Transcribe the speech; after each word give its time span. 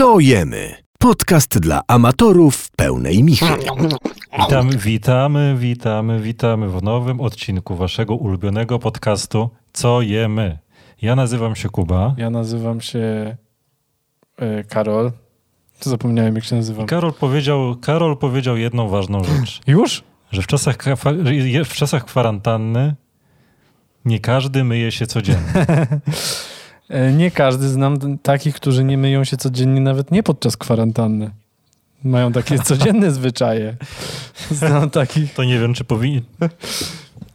Co 0.00 0.20
jemy? 0.20 0.74
Podcast 0.98 1.58
dla 1.58 1.82
amatorów 1.88 2.70
pełnej 2.70 3.24
michy. 3.24 3.46
Witamy, 4.38 4.76
witamy, 4.76 5.56
witamy, 5.58 6.20
witamy 6.20 6.68
w 6.68 6.82
nowym 6.82 7.20
odcinku 7.20 7.76
waszego 7.76 8.14
ulubionego 8.14 8.78
podcastu 8.78 9.50
Co 9.72 10.02
jemy? 10.02 10.58
Ja 11.02 11.16
nazywam 11.16 11.56
się 11.56 11.68
Kuba. 11.68 12.14
Ja 12.16 12.30
nazywam 12.30 12.80
się 12.80 13.36
e, 14.36 14.64
Karol. 14.64 15.12
Zapomniałem, 15.80 16.34
jak 16.34 16.44
się 16.44 16.56
nazywam. 16.56 16.86
Karol 16.86 17.12
powiedział, 17.12 17.76
Karol 17.80 18.16
powiedział 18.16 18.56
jedną 18.56 18.88
ważną 18.88 19.24
rzecz, 19.24 19.60
Już? 19.66 20.02
że 20.32 20.42
w 20.42 20.46
czasach, 20.46 20.76
w 21.64 21.74
czasach 21.74 22.04
kwarantanny 22.04 22.94
nie 24.04 24.20
każdy 24.20 24.64
myje 24.64 24.92
się 24.92 25.06
codziennie. 25.06 25.52
E, 26.90 27.12
Nie 27.12 27.30
każdy. 27.30 27.68
Znam 27.68 28.18
takich, 28.18 28.54
którzy 28.54 28.84
nie 28.84 28.98
myją 28.98 29.24
się 29.24 29.36
codziennie, 29.36 29.80
nawet 29.80 30.10
nie 30.10 30.22
podczas 30.22 30.56
kwarantanny. 30.56 31.30
Mają 32.04 32.32
takie 32.32 32.58
codzienne 32.68 33.10
zwyczaje. 33.10 33.76
Znam 34.50 34.90
takich. 34.90 35.34
To 35.34 35.44
nie 35.44 35.58
wiem, 35.58 35.74
czy 35.74 35.84
powinien... 35.84 36.22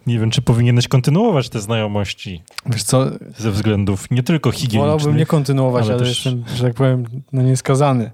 Nie 0.08 0.20
wiem, 0.20 0.32
czy 0.32 0.42
powinieneś 0.42 0.88
kontynuować 0.88 1.50
te 1.50 1.62
znajomości 1.62 2.44
Wiesz 2.66 2.84
co, 2.84 3.06
ze 3.38 3.52
względów 3.52 4.12
nie 4.12 4.24
tylko 4.24 4.52
higienicznych. 4.52 4.82
wolałbym 4.82 5.18
nie 5.18 5.26
kontynuować, 5.26 5.84
ale 5.86 5.94
ale, 5.94 6.00
też- 6.00 6.26
jestem, 6.26 6.44
że 6.56 6.64
tak 6.64 6.74
powiem, 6.74 7.06
no 7.34 7.42
nieskazany. 7.42 8.12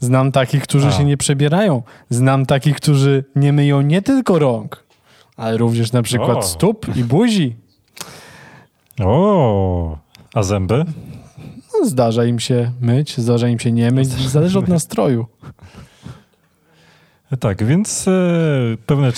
Znam 0.00 0.32
takich, 0.32 0.62
którzy 0.62 0.86
A. 0.88 0.92
się 0.92 1.04
nie 1.04 1.16
przebierają. 1.16 1.82
Znam 2.10 2.46
takich, 2.46 2.76
którzy 2.76 3.24
nie 3.36 3.52
myją 3.52 3.80
nie 3.80 4.02
tylko 4.02 4.38
rąk, 4.38 4.84
ale 5.36 5.56
również 5.56 5.92
na 5.92 6.02
przykład 6.02 6.38
O. 6.38 6.42
stóp 6.42 6.96
i 6.96 7.04
buzi. 7.04 7.56
O, 9.04 9.29
a 10.34 10.42
zęby? 10.42 10.84
No, 11.74 11.86
zdarza 11.88 12.24
im 12.24 12.40
się 12.40 12.72
myć, 12.80 13.18
zdarza 13.18 13.48
im 13.48 13.58
się 13.58 13.72
nie 13.72 13.90
myć, 13.90 14.08
zależy 14.08 14.58
od 14.58 14.68
nastroju. 14.68 15.26
Tak, 17.40 17.64
więc 17.64 18.08
e, 18.08 18.12
pewne 18.86 19.12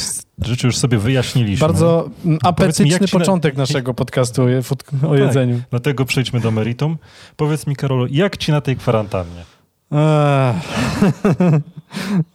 rzeczy 0.45 0.67
już 0.67 0.77
sobie 0.77 0.99
wyjaśniliśmy. 0.99 1.67
Bardzo 1.67 2.11
apetyczny 2.43 2.87
ci 3.09 3.15
na- 3.15 3.21
początek 3.21 3.57
naszego 3.57 3.95
podcastu 3.95 4.43
o, 4.43 4.49
je- 4.49 4.63
fut- 4.63 4.85
o 5.07 5.11
Tak. 5.11 5.19
jedzeniu. 5.19 5.61
Dlatego 5.71 6.05
przejdźmy 6.05 6.41
do 6.41 6.51
meritum. 6.51 6.99
Powiedz 7.37 7.67
mi, 7.67 7.77
Karolu, 7.77 8.07
jak 8.11 8.37
ci 8.37 8.53
na 8.53 8.61
tej 8.61 8.77
kwarantannie? 8.77 9.45
Ech. 9.93 10.57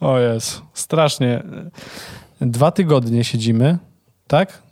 o 0.00 0.18
jest, 0.18 0.62
strasznie. 0.74 1.42
Dwa 2.40 2.70
tygodnie 2.70 3.24
siedzimy, 3.24 3.78
tak? 4.26 4.62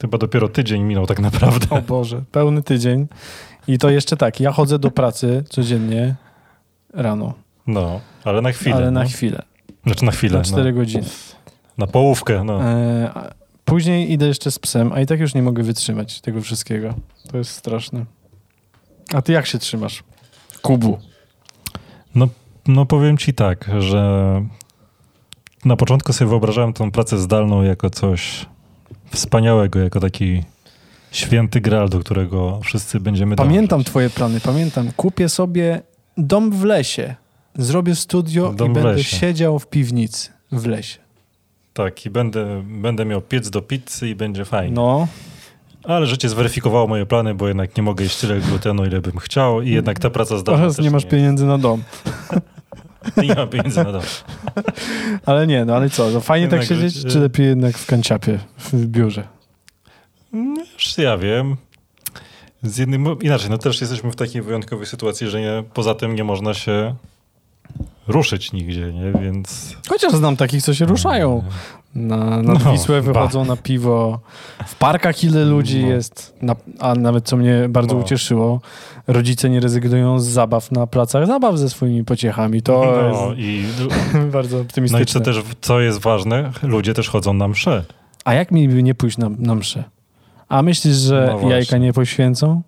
Chyba 0.00 0.18
dopiero 0.18 0.48
tydzień 0.48 0.82
minął 0.82 1.06
tak 1.06 1.18
naprawdę. 1.20 1.66
O 1.70 1.82
Boże, 1.82 2.22
pełny 2.32 2.62
tydzień. 2.62 3.06
I 3.68 3.78
to 3.78 3.90
jeszcze 3.90 4.16
tak, 4.16 4.40
ja 4.40 4.52
chodzę 4.52 4.78
do 4.78 4.90
pracy 4.90 5.44
codziennie 5.48 6.14
rano, 6.94 7.34
No, 7.66 8.00
ale 8.24 8.42
na 8.42 8.52
chwilę. 8.52 8.76
ale 8.76 8.90
na 8.90 9.02
no. 9.02 9.08
chwilę, 9.08 9.42
Znaczy 9.86 10.04
na 10.04 10.12
chwilę. 10.12 10.38
na 10.38 10.44
4 10.44 10.72
no. 10.72 10.78
godziny. 10.78 11.04
Na 11.78 11.86
połówkę, 11.86 12.44
no. 12.44 12.62
E, 12.64 13.32
później 13.64 14.12
idę 14.12 14.26
jeszcze 14.26 14.50
z 14.50 14.58
psem, 14.58 14.92
a 14.92 15.00
i 15.00 15.06
tak 15.06 15.20
już 15.20 15.34
nie 15.34 15.42
mogę 15.42 15.62
wytrzymać 15.62 16.20
tego 16.20 16.40
wszystkiego. 16.42 16.94
To 17.30 17.38
jest 17.38 17.50
straszne. 17.50 18.04
A 19.14 19.22
ty 19.22 19.32
jak 19.32 19.46
się 19.46 19.58
trzymasz? 19.58 20.04
Kubu. 20.62 20.98
no. 22.14 22.28
No 22.68 22.86
powiem 22.86 23.18
ci 23.18 23.34
tak, 23.34 23.70
że 23.78 24.42
na 25.64 25.76
początku 25.76 26.12
sobie 26.12 26.28
wyobrażałem 26.28 26.72
tą 26.72 26.90
pracę 26.90 27.18
zdalną 27.18 27.62
jako 27.62 27.90
coś 27.90 28.46
wspaniałego, 29.10 29.78
jako 29.78 30.00
taki 30.00 30.42
święty 31.12 31.60
graal, 31.60 31.88
do 31.88 31.98
którego 32.00 32.60
wszyscy 32.64 33.00
będziemy 33.00 33.36
Pamiętam 33.36 33.78
dążyć. 33.78 33.86
twoje 33.86 34.10
plany, 34.10 34.40
pamiętam. 34.40 34.90
Kupię 34.96 35.28
sobie 35.28 35.80
dom 36.16 36.50
w 36.50 36.64
lesie. 36.64 37.14
Zrobię 37.58 37.94
studio 37.94 38.52
Dom 38.52 38.70
i 38.70 38.74
będę 38.74 38.92
lesie. 38.92 39.16
siedział 39.16 39.58
w 39.58 39.66
piwnicy 39.66 40.30
w 40.52 40.66
lesie. 40.66 40.98
Tak, 41.74 42.06
i 42.06 42.10
będę, 42.10 42.62
będę 42.66 43.04
miał 43.04 43.20
piec 43.20 43.50
do 43.50 43.62
pizzy 43.62 44.08
i 44.08 44.14
będzie 44.14 44.44
fajnie. 44.44 44.74
No, 44.74 45.08
Ale 45.84 46.06
życie 46.06 46.28
zweryfikowało 46.28 46.86
moje 46.86 47.06
plany, 47.06 47.34
bo 47.34 47.48
jednak 47.48 47.76
nie 47.76 47.82
mogę 47.82 48.04
jeść 48.04 48.20
tyle 48.20 48.40
glutenu, 48.40 48.84
ile 48.86 49.00
bym 49.00 49.18
chciał 49.18 49.62
i 49.62 49.70
jednak 49.70 49.98
ta 49.98 50.10
praca 50.10 50.38
zdalna 50.38 50.62
oraz 50.62 50.78
nie 50.78 50.90
masz 50.90 51.04
pieniędzy 51.04 51.46
na 51.46 51.58
dom. 51.58 51.82
Nie 53.16 53.34
mam 53.34 53.48
pieniędzy 53.48 53.84
na 53.84 53.92
dom. 53.92 54.02
Ale 55.26 55.46
nie, 55.46 55.64
no 55.64 55.76
ale 55.76 55.90
co, 55.90 56.10
no 56.10 56.20
fajnie 56.20 56.48
tak 56.48 56.60
Jednak, 56.60 56.78
siedzieć, 56.82 57.02
że- 57.02 57.08
czy 57.08 57.20
lepiej 57.20 57.46
jednak 57.46 57.78
w 57.78 57.86
kanciapie, 57.86 58.38
w 58.58 58.86
biurze? 58.86 59.22
No, 60.32 60.62
Już 60.74 60.98
ja 60.98 61.18
wiem. 61.18 61.56
Z 62.62 62.78
jednym, 62.78 63.02
no, 63.02 63.16
inaczej, 63.22 63.50
no 63.50 63.58
też 63.58 63.80
jesteśmy 63.80 64.10
w 64.10 64.16
takiej 64.16 64.42
wyjątkowej 64.42 64.86
sytuacji, 64.86 65.26
że 65.28 65.40
nie, 65.40 65.64
poza 65.74 65.94
tym 65.94 66.14
nie 66.14 66.24
można 66.24 66.54
się 66.54 66.94
ruszyć 68.08 68.52
nigdzie, 68.52 68.92
nie? 68.92 69.12
Więc... 69.22 69.76
Chociaż 69.88 70.12
znam 70.12 70.36
takich, 70.36 70.62
co 70.62 70.74
się 70.74 70.84
ruszają. 70.84 71.42
Na, 71.94 72.16
na 72.42 72.52
No, 72.64 72.72
Wisłę 72.72 73.02
ba. 73.02 73.12
wychodzą 73.12 73.44
na 73.44 73.56
piwo. 73.56 74.20
W 74.66 74.74
parkach 74.74 75.24
ile 75.24 75.44
ludzi 75.44 75.82
No. 75.82 75.88
jest. 75.88 76.34
Na, 76.42 76.56
a 76.78 76.94
nawet 76.94 77.24
co 77.24 77.36
mnie 77.36 77.66
bardzo 77.68 77.94
No. 77.94 78.00
ucieszyło, 78.00 78.60
rodzice 79.06 79.50
nie 79.50 79.60
rezygnują 79.60 80.18
z 80.20 80.26
zabaw 80.26 80.72
na 80.72 80.86
placach 80.86 81.26
zabaw 81.26 81.58
ze 81.58 81.70
swoimi 81.70 82.04
pociechami. 82.04 82.62
To 82.62 82.84
No, 83.12 83.32
jest 83.32 83.38
i, 83.40 83.64
bardzo 84.32 84.56
no 84.56 84.62
optymistyczne. 84.62 85.02
i 85.02 85.06
co 85.06 85.20
też, 85.20 85.36
co 85.60 85.80
jest 85.80 85.98
ważne, 86.00 86.50
ludzie 86.62 86.94
też 86.94 87.08
chodzą 87.08 87.32
na 87.34 87.48
msze. 87.48 87.84
A 88.24 88.34
jak 88.34 88.50
mi 88.50 88.68
by 88.68 88.82
nie 88.82 88.94
pójść 88.94 89.18
na, 89.18 89.28
na 89.38 89.54
mszę? 89.54 89.84
A 90.48 90.62
myślisz, 90.62 90.96
że 90.96 91.36
No 91.42 91.50
jajka 91.50 91.78
nie 91.78 91.92
poświęcą 91.92 92.62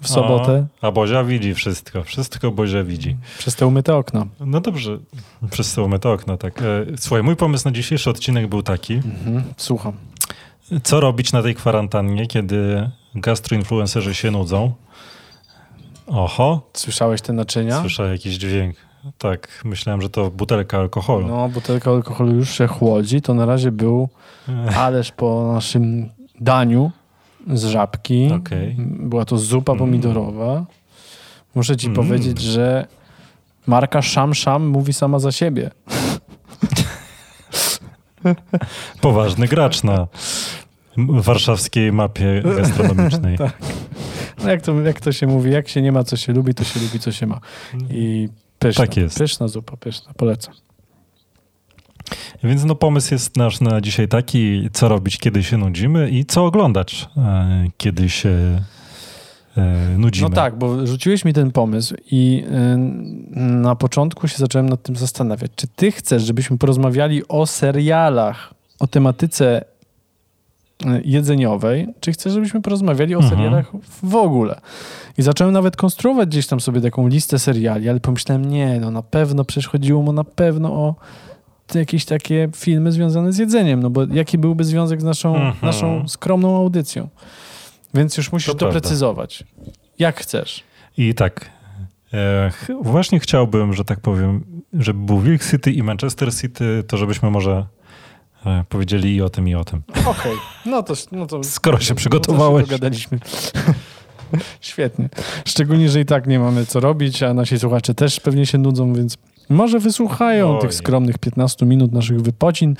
w 0.00 0.08
sobotę 0.08 0.66
A, 0.82 0.86
a 0.86 0.90
Bozia 0.92 1.24
widzi 1.24 1.54
wszystko. 1.54 2.02
Wszystko 2.04 2.50
Bozia 2.50 2.84
widzi. 2.84 3.16
przez 3.38 3.56
te 3.56 3.66
umyte 3.66 3.96
okna? 3.96 4.26
No 4.40 4.60
dobrze, 4.60 4.98
przez 5.50 5.74
te 5.74 5.82
umyte 5.82 6.10
okna, 6.10 6.36
tak. 6.36 6.62
E, 6.62 6.64
Słuchaj, 6.98 7.22
mój 7.22 7.36
pomysł 7.36 7.68
na 7.68 7.72
dzisiejszy 7.72 8.10
odcinek 8.10 8.46
był 8.46 8.62
taki, 8.62 8.94
Mhm, 8.94 9.42
słucham. 9.56 9.92
co 10.82 11.00
robić 11.00 11.32
na 11.32 11.42
tej 11.42 11.54
kwarantannie, 11.54 12.26
kiedy 12.26 12.90
gastroinfluencerzy 13.14 14.14
się 14.14 14.30
nudzą. 14.30 14.72
Oho, 16.06 16.70
Słyszałeś 16.74 17.20
te 17.22 17.32
naczynia? 17.32 17.80
słyszę 17.80 18.10
jakiś 18.12 18.34
dźwięk. 18.34 18.76
Tak, 19.18 19.62
myślałem, 19.64 20.02
że 20.02 20.10
to 20.10 20.30
butelka 20.30 20.78
alkoholu. 20.78 21.28
No, 21.28 21.48
butelka 21.48 21.90
alkoholu 21.90 22.34
już 22.34 22.50
się 22.50 22.66
chłodzi. 22.66 23.22
To 23.22 23.34
na 23.34 23.46
razie 23.46 23.72
był 23.72 24.08
ależ 24.76 25.12
po 25.12 25.50
naszym 25.54 26.08
daniu 26.40 26.90
z 27.54 27.64
żabki. 27.64 28.28
Okej. 28.32 28.76
Była 28.78 29.24
to 29.24 29.38
zupa 29.38 29.72
Mm. 29.72 29.78
pomidorowa. 29.78 30.64
Muszę 31.54 31.76
ci 31.76 31.86
Mm. 31.86 31.96
powiedzieć, 31.96 32.40
że 32.40 32.86
marka 33.66 34.02
Szam 34.02 34.34
Szam 34.34 34.66
mówi 34.66 34.92
sama 34.92 35.18
za 35.18 35.32
siebie. 35.32 35.70
Poważny 39.00 39.46
gracz 39.48 39.82
na 39.84 40.06
warszawskiej 40.96 41.92
mapie 41.92 42.42
gastronomicznej. 42.56 43.38
Tak. 43.48 43.58
No 44.44 44.50
jak, 44.50 44.62
to, 44.62 44.80
jak 44.80 45.00
to 45.00 45.12
się 45.12 45.26
mówi, 45.26 45.50
jak 45.50 45.68
się 45.68 45.82
nie 45.82 45.92
ma, 45.92 46.04
co 46.04 46.16
się 46.16 46.32
lubi, 46.32 46.54
to 46.54 46.64
się 46.64 46.80
lubi, 46.80 46.98
co 47.00 47.12
się 47.12 47.26
ma. 47.26 47.40
I 47.90 48.28
pyszna, 48.58 48.86
Tak 48.86 48.96
jest. 48.96 49.18
pyszna 49.18 49.48
zupa, 49.48 49.76
pyszna, 49.76 50.12
polecam. 50.16 50.54
Więc 52.44 52.64
no 52.64 52.74
pomysł 52.74 53.14
jest 53.14 53.36
nasz 53.36 53.60
na 53.60 53.80
dzisiaj 53.80 54.08
taki, 54.08 54.68
co 54.72 54.88
robić, 54.88 55.18
kiedy 55.18 55.42
się 55.42 55.56
nudzimy 55.58 56.10
i 56.10 56.24
co 56.24 56.44
oglądać, 56.44 57.08
e, 57.16 57.64
kiedy 57.76 58.08
się 58.08 58.60
e, 59.56 59.98
nudzimy. 59.98 60.28
No 60.28 60.34
tak, 60.34 60.58
bo 60.58 60.86
rzuciłeś 60.86 61.24
mi 61.24 61.32
ten 61.32 61.50
pomysł 61.50 61.94
i 62.10 62.44
y, 62.74 62.76
na 63.36 63.74
początku 63.76 64.28
się 64.28 64.38
zacząłem 64.38 64.68
nad 64.68 64.82
tym 64.82 64.96
zastanawiać. 64.96 65.50
Czy 65.56 65.66
ty 65.66 65.92
chcesz, 65.92 66.22
żebyśmy 66.22 66.58
porozmawiali 66.58 67.28
o 67.28 67.46
serialach, 67.46 68.54
o 68.80 68.86
tematyce 68.86 69.64
jedzeniowej, 71.04 71.88
czy 72.00 72.12
chcesz, 72.12 72.32
żebyśmy 72.32 72.62
porozmawiali 72.62 73.14
o 73.14 73.18
Mhm. 73.18 73.36
serialach 73.36 73.72
w 74.02 74.14
ogóle? 74.14 74.60
I 75.18 75.22
zacząłem 75.22 75.52
nawet 75.52 75.76
konstruować 75.76 76.28
gdzieś 76.28 76.46
tam 76.46 76.60
sobie 76.60 76.80
taką 76.80 77.08
listę 77.08 77.38
seriali, 77.38 77.88
ale 77.88 78.00
pomyślałem, 78.00 78.44
nie, 78.44 78.80
no 78.80 78.90
na 78.90 79.02
pewno, 79.02 79.44
przecież 79.44 79.68
chodziło 79.68 80.02
mu 80.02 80.12
na 80.12 80.24
pewno 80.24 80.72
o 80.72 80.94
jakieś 81.74 82.04
takie 82.04 82.48
filmy 82.56 82.92
związane 82.92 83.32
z 83.32 83.38
jedzeniem, 83.38 83.82
no 83.82 83.90
bo 83.90 84.04
jaki 84.04 84.38
byłby 84.38 84.64
związek 84.64 85.00
z 85.00 85.04
naszą, 85.04 85.34
Mhm. 85.36 85.54
naszą 85.62 86.08
skromną 86.08 86.56
audycją? 86.56 87.08
Więc 87.94 88.16
już 88.16 88.32
musisz 88.32 88.46
To 88.46 88.54
prawda. 88.54 88.74
doprecyzować. 88.74 89.44
Jak 89.98 90.20
chcesz. 90.20 90.62
I 90.96 91.14
tak, 91.14 91.50
e, 92.14 92.50
właśnie 92.82 93.20
chciałbym, 93.20 93.72
że 93.74 93.84
tak 93.84 94.00
powiem, 94.00 94.44
żeby 94.72 95.00
był 95.06 95.20
Wilk 95.20 95.44
City 95.50 95.72
i 95.72 95.82
Manchester 95.82 96.34
City, 96.34 96.84
to 96.86 96.96
żebyśmy 96.96 97.30
może 97.30 97.66
e, 98.46 98.64
powiedzieli 98.68 99.14
i 99.14 99.22
o 99.22 99.28
tym, 99.30 99.48
i 99.48 99.54
o 99.54 99.64
tym. 99.64 99.82
Okej, 100.06 100.32
no 100.66 100.82
to, 100.82 100.94
no 101.12 101.26
to... 101.26 101.44
Skoro 101.44 101.78
się 101.78 101.84
no 101.84 101.94
to 101.94 101.98
przygotowałeś. 101.98 102.64
się 102.64 102.70
dogadaliśmy. 102.70 103.18
Świetnie. 104.60 105.08
Szczególnie, 105.44 105.88
że 105.88 106.00
i 106.00 106.04
tak 106.04 106.26
nie 106.26 106.38
mamy 106.38 106.66
co 106.66 106.80
robić, 106.80 107.22
a 107.22 107.34
nasi 107.34 107.58
słuchacze 107.58 107.94
też 107.94 108.20
pewnie 108.20 108.46
się 108.46 108.58
nudzą, 108.58 108.92
więc 108.94 109.16
może 109.50 109.78
wysłuchają 109.78 110.54
Oj. 110.54 110.60
tych 110.60 110.74
skromnych 110.74 111.18
15 111.18 111.66
minut 111.66 111.92
naszych 111.92 112.20
wypocin, 112.20 112.76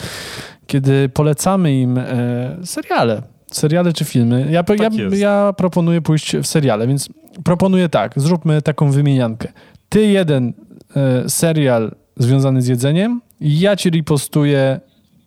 kiedy 0.67 1.09
polecamy 1.09 1.81
im 1.81 1.99
e, 1.99 2.57
seriale. 2.65 3.23
Seriale 3.53 3.93
czy 3.93 4.05
filmy. 4.05 4.47
Ja, 4.51 4.63
Tak 4.65 4.81
ja, 4.81 4.89
ja 5.17 5.53
proponuję 5.57 6.01
pójść 6.01 6.37
w 6.37 6.47
seriale, 6.47 6.87
więc 6.87 7.09
proponuję 7.45 7.89
tak, 7.89 8.13
zróbmy 8.17 8.63
taką 8.63 8.91
wymieniankę. 8.91 9.49
ty 9.89 10.07
jeden 10.07 10.53
e, 10.97 11.29
serial 11.29 11.95
związany 12.17 12.63
z 12.63 12.67
jedzeniem, 12.67 13.21
ja 13.41 13.77
ci 13.77 13.91
ripostuję 13.91 14.81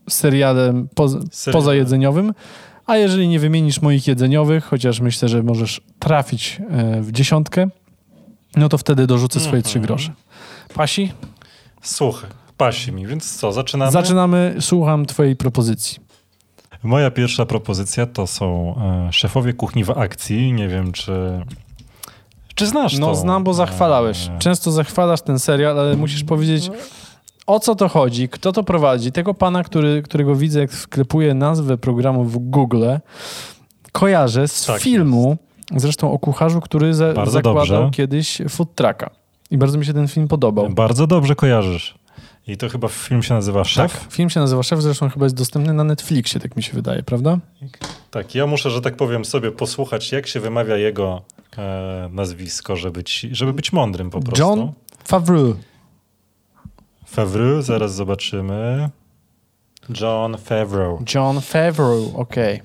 serialem 0.10 0.88
poza, 0.96 1.20
Serial. 1.32 1.62
pozajedzeniowym, 1.62 2.34
a 2.86 2.98
jeżeli 2.98 3.28
nie 3.28 3.40
wymienisz 3.40 3.82
moich 3.82 4.08
jedzeniowych, 4.08 4.64
chociaż 4.66 5.00
myślę, 5.00 5.30
że 5.30 5.44
możesz 5.44 5.82
trafić 6.00 6.62
e, 6.70 7.02
w 7.02 7.12
dziesiątkę, 7.12 7.68
no 8.56 8.70
to 8.70 8.78
wtedy 8.78 9.08
dorzucę 9.08 9.40
swoje 9.40 9.62
trzy 9.62 9.80
Mhm. 9.80 9.86
grosze. 9.88 10.12
Pasi? 10.74 11.12
Słuchaj, 11.84 12.30
pasi 12.58 12.92
mi, 12.92 13.08
więc 13.08 13.38
co, 13.38 13.52
zaczynamy? 13.52 13.92
Zaczynamy, 13.92 14.56
słucham 14.60 15.06
twojej 15.06 15.36
propozycji. 15.36 16.00
Moja 16.84 17.12
pierwsza 17.12 17.46
propozycja 17.46 18.06
to 18.06 18.28
są 18.28 18.76
e, 19.08 19.14
szefowie 19.14 19.54
kuchni 19.54 19.84
w 19.84 19.90
akcji. 19.92 20.54
Nie 20.54 20.68
wiem, 20.68 20.92
czy. 20.92 21.42
Czy 22.56 22.68
znasz 22.68 22.98
No 22.98 23.16
znam, 23.16 23.44
bo 23.44 23.54
zachwalałeś. 23.54 24.28
E, 24.28 24.40
Często 24.40 24.72
zachwalasz 24.72 25.22
ten 25.22 25.40
serial, 25.40 25.80
ale 25.80 25.96
musisz 25.96 26.24
powiedzieć, 26.24 26.72
o 27.48 27.60
co 27.60 27.76
to 27.76 27.90
chodzi, 27.90 28.30
kto 28.30 28.52
to 28.52 28.64
prowadzi. 28.64 29.12
Tego 29.12 29.34
pana, 29.34 29.64
który, 29.64 30.02
którego 30.02 30.36
widzę, 30.36 30.60
jak 30.60 30.74
sklepuje 30.74 31.34
nazwę 31.34 31.78
programu 31.78 32.24
w 32.24 32.38
Google, 32.38 32.86
kojarzę 33.92 34.48
z 34.48 34.66
Tak 34.66 34.82
filmu, 34.82 35.38
zresztą 35.76 36.12
o 36.12 36.20
kucharzu, 36.20 36.62
który 36.62 36.94
za, 36.94 37.26
zakładał 37.26 37.54
dobrze. 37.54 37.90
kiedyś 37.94 38.42
food 38.50 38.76
trucka. 38.76 39.10
I 39.52 39.58
bardzo 39.58 39.78
mi 39.78 39.86
się 39.86 39.94
ten 39.94 40.08
film 40.08 40.28
podobał. 40.28 40.70
Bardzo 40.70 41.08
dobrze 41.08 41.36
kojarzysz. 41.36 41.96
I 42.48 42.58
to 42.58 42.70
chyba 42.70 42.88
film 42.88 43.24
się 43.24 43.34
nazywa 43.34 43.64
Szef. 43.64 44.00
Tak, 44.04 44.14
film 44.14 44.30
się 44.30 44.40
nazywa 44.40 44.64
Szef, 44.64 44.82
zresztą 44.82 45.10
chyba 45.10 45.26
jest 45.26 45.36
dostępny 45.36 45.74
na 45.74 45.84
Netflixie, 45.84 46.40
tak 46.42 46.56
mi 46.56 46.64
się 46.64 46.74
wydaje, 46.74 47.04
prawda? 47.04 47.38
Tak, 48.12 48.36
ja 48.36 48.48
muszę, 48.48 48.70
że 48.70 48.82
tak 48.82 48.96
powiem, 48.96 49.26
sobie 49.26 49.52
posłuchać, 49.52 50.12
jak 50.12 50.28
się 50.28 50.40
wymawia 50.40 50.78
jego 50.78 51.22
e, 51.58 52.10
nazwisko, 52.12 52.76
żeby, 52.76 53.04
ci, 53.04 53.36
żeby 53.36 53.54
być 53.54 53.74
mądrym 53.74 54.10
po 54.10 54.20
prostu. 54.20 54.44
John 54.44 54.72
Favreau. 55.06 55.56
Favreau, 57.06 57.62
zaraz 57.62 57.96
zobaczymy. 57.96 58.90
John 60.02 60.38
Favreau. 60.38 61.04
John 61.16 61.42
Favreau, 61.42 62.12
okej. 62.16 62.62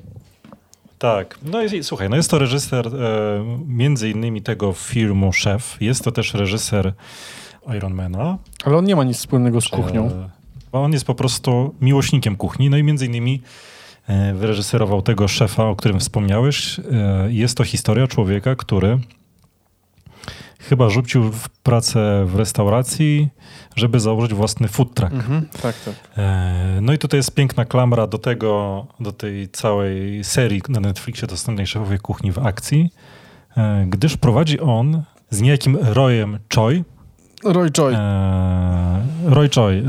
Tak, 0.98 1.38
no 1.42 1.62
i 1.62 1.82
słuchaj, 1.84 2.10
no 2.10 2.16
jest 2.16 2.30
to 2.30 2.38
reżyser 2.38 2.86
e, 2.86 2.90
między 3.66 4.10
innymi 4.10 4.42
tego 4.42 4.72
filmu 4.72 5.32
Szef. 5.32 5.76
Jest 5.80 6.04
to 6.04 6.12
też 6.12 6.34
reżyser 6.34 6.92
Ironmana. 7.76 8.38
Ale 8.64 8.76
on 8.76 8.84
nie 8.84 8.96
ma 8.96 9.04
nic 9.04 9.16
wspólnego 9.16 9.60
z 9.60 9.68
kuchnią. 9.68 10.06
E, 10.06 10.28
on 10.72 10.92
jest 10.92 11.04
po 11.04 11.14
prostu 11.14 11.74
miłośnikiem 11.80 12.36
kuchni, 12.36 12.70
no 12.70 12.76
i 12.76 12.82
między 12.82 13.06
innymi 13.06 13.42
e, 14.06 14.34
wyreżyserował 14.34 15.02
tego 15.02 15.28
szefa, 15.28 15.64
o 15.64 15.76
którym 15.76 16.00
wspomniałeś. 16.00 16.78
E, 16.78 16.82
Jest 17.32 17.56
to 17.56 17.64
historia 17.64 18.06
człowieka, 18.06 18.56
który 18.56 18.98
chyba 20.68 20.90
rzucił 20.90 21.32
w 21.32 21.48
pracę 21.48 22.24
w 22.26 22.34
restauracji, 22.36 23.28
żeby 23.76 24.00
założyć 24.00 24.34
własny 24.34 24.68
food 24.68 24.94
truck. 24.94 25.12
Mhm, 25.12 25.48
tak, 25.62 25.74
tak. 25.84 25.94
E, 26.16 26.78
No 26.82 26.92
i 26.92 26.98
tutaj 26.98 27.18
jest 27.18 27.34
piękna 27.34 27.64
klamra 27.64 28.06
do 28.06 28.18
tego, 28.18 28.86
do 29.00 29.12
tej 29.12 29.48
całej 29.48 30.24
serii 30.24 30.62
na 30.68 30.80
Netflixie 30.80 31.28
dostępnej 31.28 31.66
szefowej 31.66 31.98
kuchni 31.98 32.32
w 32.32 32.38
akcji, 32.38 32.90
e, 33.56 33.86
gdyż 33.88 34.16
prowadzi 34.16 34.60
on 34.60 35.02
z 35.30 35.40
niejakim 35.40 35.78
Royem 35.82 36.38
Choi. 36.54 36.84
Roy 37.44 37.70
Choi. 37.76 37.94
E, 37.94 39.06
Roy 39.24 39.48
Choi. 39.54 39.82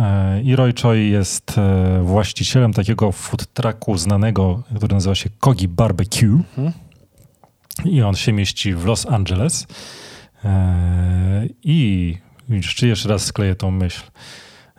I 0.43 0.55
Roy 0.55 0.73
Choi 0.81 1.09
jest 1.09 1.55
właścicielem 2.01 2.73
takiego 2.73 3.11
food 3.11 3.53
trucku 3.53 3.97
znanego, 3.97 4.63
który 4.75 4.93
nazywa 4.95 5.15
się 5.15 5.29
Kogi 5.39 5.67
Barbecue. 5.67 6.25
Mhm. 6.57 6.71
I 7.85 8.01
on 8.01 8.15
się 8.15 8.33
mieści 8.33 8.73
w 8.73 8.85
Los 8.85 9.05
Angeles. 9.05 9.67
E, 10.45 11.45
I 11.63 12.17
czy 12.75 12.87
jeszcze 12.87 13.09
raz 13.09 13.25
skleję 13.25 13.55
tą 13.55 13.71
myśl. 13.71 14.03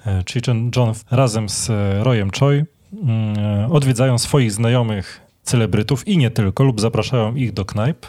E, 0.07 0.25
Czyli 0.25 0.43
John, 0.77 0.93
razem 1.11 1.49
z 1.49 1.71
e, 1.71 2.05
Royem 2.05 2.31
Choi 2.41 2.65
mm, 3.03 3.39
e, 3.39 3.69
odwiedzają 3.73 4.19
swoich 4.19 4.53
znajomych 4.53 5.21
celebrytów 5.43 6.09
i 6.09 6.19
nie 6.19 6.31
tylko, 6.31 6.65
lub 6.65 6.81
zapraszają 6.81 7.35
ich 7.35 7.53
do 7.53 7.65
knajp 7.65 8.07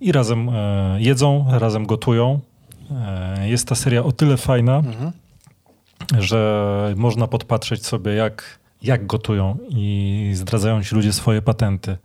i 0.00 0.12
razem 0.12 0.48
e, 0.48 0.96
jedzą, 1.00 1.46
razem 1.50 1.86
gotują. 1.86 2.40
E, 2.90 3.48
Jest 3.48 3.68
ta 3.68 3.74
seria 3.74 4.02
o 4.02 4.12
tyle 4.12 4.36
fajna, 4.36 4.76
Mhm. 4.76 5.12
że 6.18 6.94
można 6.96 7.26
podpatrzeć 7.26 7.86
sobie, 7.86 8.12
jak, 8.12 8.58
jak 8.82 9.06
gotują 9.06 9.58
i 9.68 10.30
zdradzają 10.34 10.82
ci 10.82 10.94
ludzie 10.94 11.12
swoje 11.12 11.42
patenty 11.42 11.96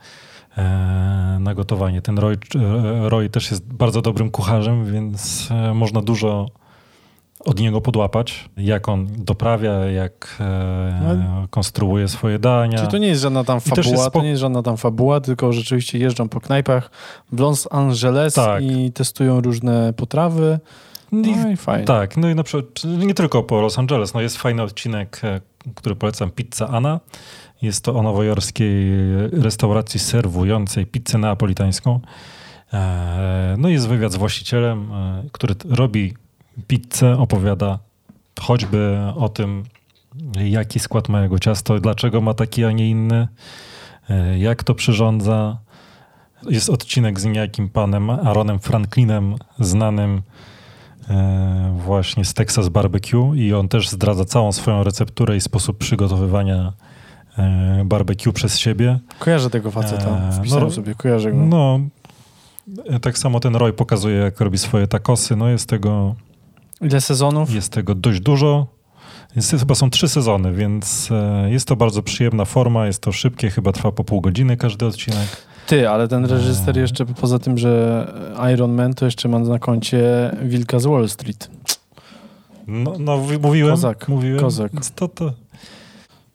na 1.40 1.54
gotowanie. 1.54 2.02
Ten 2.02 2.20
Roy, 2.20 2.38
e, 2.56 3.10
Roy 3.10 3.30
też 3.30 3.52
jest 3.52 3.74
bardzo 3.74 4.02
dobrym 4.02 4.32
kucharzem, 4.32 4.86
więc 4.94 5.50
e, 5.52 5.74
można 5.74 6.02
dużo 6.02 6.46
od 7.46 7.60
niego 7.60 7.82
podłapać, 7.82 8.50
jak 8.58 8.90
on 8.90 9.08
doprawia, 9.18 9.74
jak 9.74 10.38
e, 10.40 11.48
konstruuje 11.50 12.08
swoje 12.08 12.40
dania. 12.40 12.78
Czyli 12.78 12.92
to 12.92 12.98
nie 12.98 13.08
jest 13.08 13.22
żadna 13.22 13.44
tam 13.44 13.62
fabuła, 13.62 14.10
to 14.10 14.22
nie 14.22 14.30
jest 14.30 14.42
żadna 14.42 14.64
tam 14.64 14.78
fabuła, 14.78 15.22
tylko 15.22 15.54
rzeczywiście 15.54 15.98
jeżdżą 15.98 16.30
po 16.30 16.42
knajpach 16.42 16.92
w 17.32 17.40
Los 17.40 17.68
Angeles 17.72 18.34
Tak. 18.34 18.64
i 18.64 18.92
testują 18.92 19.42
różne 19.42 19.94
potrawy. 19.94 20.60
No 21.12 21.50
i 21.50 21.58
fajnie. 21.58 21.86
Tak, 21.86 22.18
no 22.18 22.30
i 22.30 22.36
na 22.36 22.44
przykład 22.44 22.84
nie 22.86 23.14
tylko 23.14 23.44
po 23.44 23.62
Los 23.62 23.80
Angeles, 23.80 24.14
no 24.14 24.22
jest 24.22 24.38
fajny 24.38 24.64
odcinek, 24.64 25.22
e, 25.24 25.42
który 25.76 25.96
polecam, 25.96 26.32
Pizza 26.32 26.68
Anna. 26.68 27.00
Jest 27.66 27.84
to 27.84 27.96
o 27.96 28.02
nowojorskiej 28.02 28.86
restauracji 29.32 30.00
serwującej 30.00 30.86
pizzę 30.86 31.18
neapolitańską. 31.18 32.00
E, 32.74 33.56
No 33.58 33.70
jest 33.70 33.88
wywiad 33.88 34.12
z 34.12 34.16
właścicielem, 34.16 34.92
e, 34.92 35.24
który 35.32 35.56
robi 35.70 36.14
pizzę, 36.68 37.18
opowiada 37.18 37.80
choćby 38.40 38.98
o 39.16 39.30
tym, 39.30 39.64
jaki 40.46 40.80
skład 40.80 41.10
ma 41.10 41.22
jego 41.22 41.40
ciasto, 41.40 41.80
dlaczego 41.80 42.22
ma 42.22 42.34
taki, 42.34 42.66
a 42.66 42.72
nie 42.72 42.90
inny, 42.90 43.28
e, 44.10 44.40
jak 44.40 44.64
to 44.64 44.76
przyrządza. 44.76 45.58
Jest 46.50 46.70
odcinek 46.70 47.20
z 47.20 47.26
niejakim 47.26 47.70
panem 47.70 48.10
Aaronem 48.10 48.60
Franklinem, 48.60 49.36
znanym 49.60 50.22
właśnie 51.78 52.26
z 52.26 52.34
Texas 52.34 52.70
Barbecue 52.70 53.34
i 53.36 53.54
on 53.54 53.68
też 53.68 53.90
zdradza 53.90 54.26
całą 54.26 54.52
swoją 54.52 54.84
recepturę 54.84 55.38
i 55.38 55.42
sposób 55.42 55.78
przygotowywania 55.78 56.74
barbecue 57.86 58.34
przez 58.34 58.60
siebie. 58.60 59.00
Kojarzę 59.20 59.50
tego 59.50 59.72
faceta, 59.72 60.32
wpisałem 60.32 60.64
no, 60.64 60.72
sobie, 60.72 60.96
kojarzę 60.96 61.32
go. 61.32 61.38
No, 61.38 61.80
e, 62.86 63.00
tak 63.00 63.18
samo 63.18 63.40
ten 63.40 63.56
Roy 63.56 63.74
pokazuje, 63.74 64.16
jak 64.16 64.40
robi 64.40 64.58
swoje 64.58 64.88
takosy. 64.88 65.36
No 65.36 65.50
jest 65.50 65.70
tego, 65.70 66.16
Ile 66.82 67.02
sezonów? 67.02 67.54
jest 67.54 67.72
tego 67.72 67.96
dość 67.96 68.20
dużo. 68.20 68.68
Jest, 69.36 69.52
chyba 69.52 69.76
są 69.76 69.90
trzy 69.90 70.08
sezony, 70.08 70.54
więc 70.54 71.10
e, 71.12 71.52
jest 71.52 71.68
to 71.68 71.76
bardzo 71.76 72.04
przyjemna 72.04 72.46
forma, 72.46 72.86
jest 72.88 73.02
to 73.02 73.12
szybkie, 73.12 73.50
chyba 73.50 73.72
trwa 73.72 73.92
po 73.92 74.04
pół 74.04 74.22
godziny 74.22 74.58
każdy 74.58 74.86
odcinek. 74.86 75.28
Ty, 75.68 75.90
ale 75.90 76.08
ten 76.08 76.26
reżyser 76.26 76.78
jeszcze 76.78 77.06
poza 77.06 77.40
tym, 77.40 77.58
że 77.58 78.08
Iron 78.54 78.74
Man, 78.74 78.94
to 78.94 79.06
jeszcze 79.06 79.30
ma 79.30 79.40
na 79.40 79.60
koncie 79.60 80.32
Wilka 80.44 80.80
z 80.80 80.86
Wall 80.86 81.10
Street. 81.10 81.50
No, 82.68 82.94
no 83.00 83.18
mówiłem, 83.42 83.72
Kozak, 83.72 84.08
mówiłem. 84.08 84.40
kozak. 84.40 84.72
To, 84.96 85.08
to, 85.08 85.34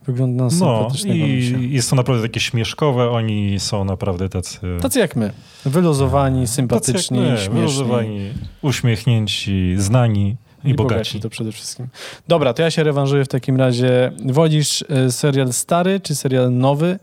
Wygląda 0.06 0.36
na 0.36 0.44
no 0.44 0.50
sympatycznego 0.50 1.26
misia. 1.26 1.58
i 1.58 1.70
jest 1.72 1.90
to 1.90 1.96
naprawdę 1.96 2.22
takie 2.22 2.40
śmieszkowe, 2.40 3.10
oni 3.10 3.60
są 3.60 3.84
naprawdę 3.84 4.28
tacy... 4.28 4.58
Tacy 4.82 4.98
jak 4.98 5.16
my. 5.16 5.32
Wyluzowani, 5.64 6.46
sympatyczni, 6.46 7.18
tacy 7.18 7.28
jak 7.28 7.30
my, 7.30 7.36
śmieszni. 7.38 7.54
wyluzowani, 7.54 8.32
uśmiechnięci, 8.62 9.74
znani 9.78 10.36
i, 10.64 10.74
bogaci. 10.74 11.20
to 11.20 11.30
przede 11.30 11.52
wszystkim. 11.52 11.88
Dobra, 12.28 12.54
to 12.54 12.62
ja 12.62 12.70
się 12.70 12.82
rewanżuję 12.84 13.24
w 13.24 13.28
takim 13.28 13.56
razie. 13.56 14.12
Wolisz 14.24 14.84
e, 14.88 15.12
serial 15.12 15.52
stary, 15.52 16.00
czy 16.00 16.14
serial 16.14 16.52
nowy, 16.52 16.98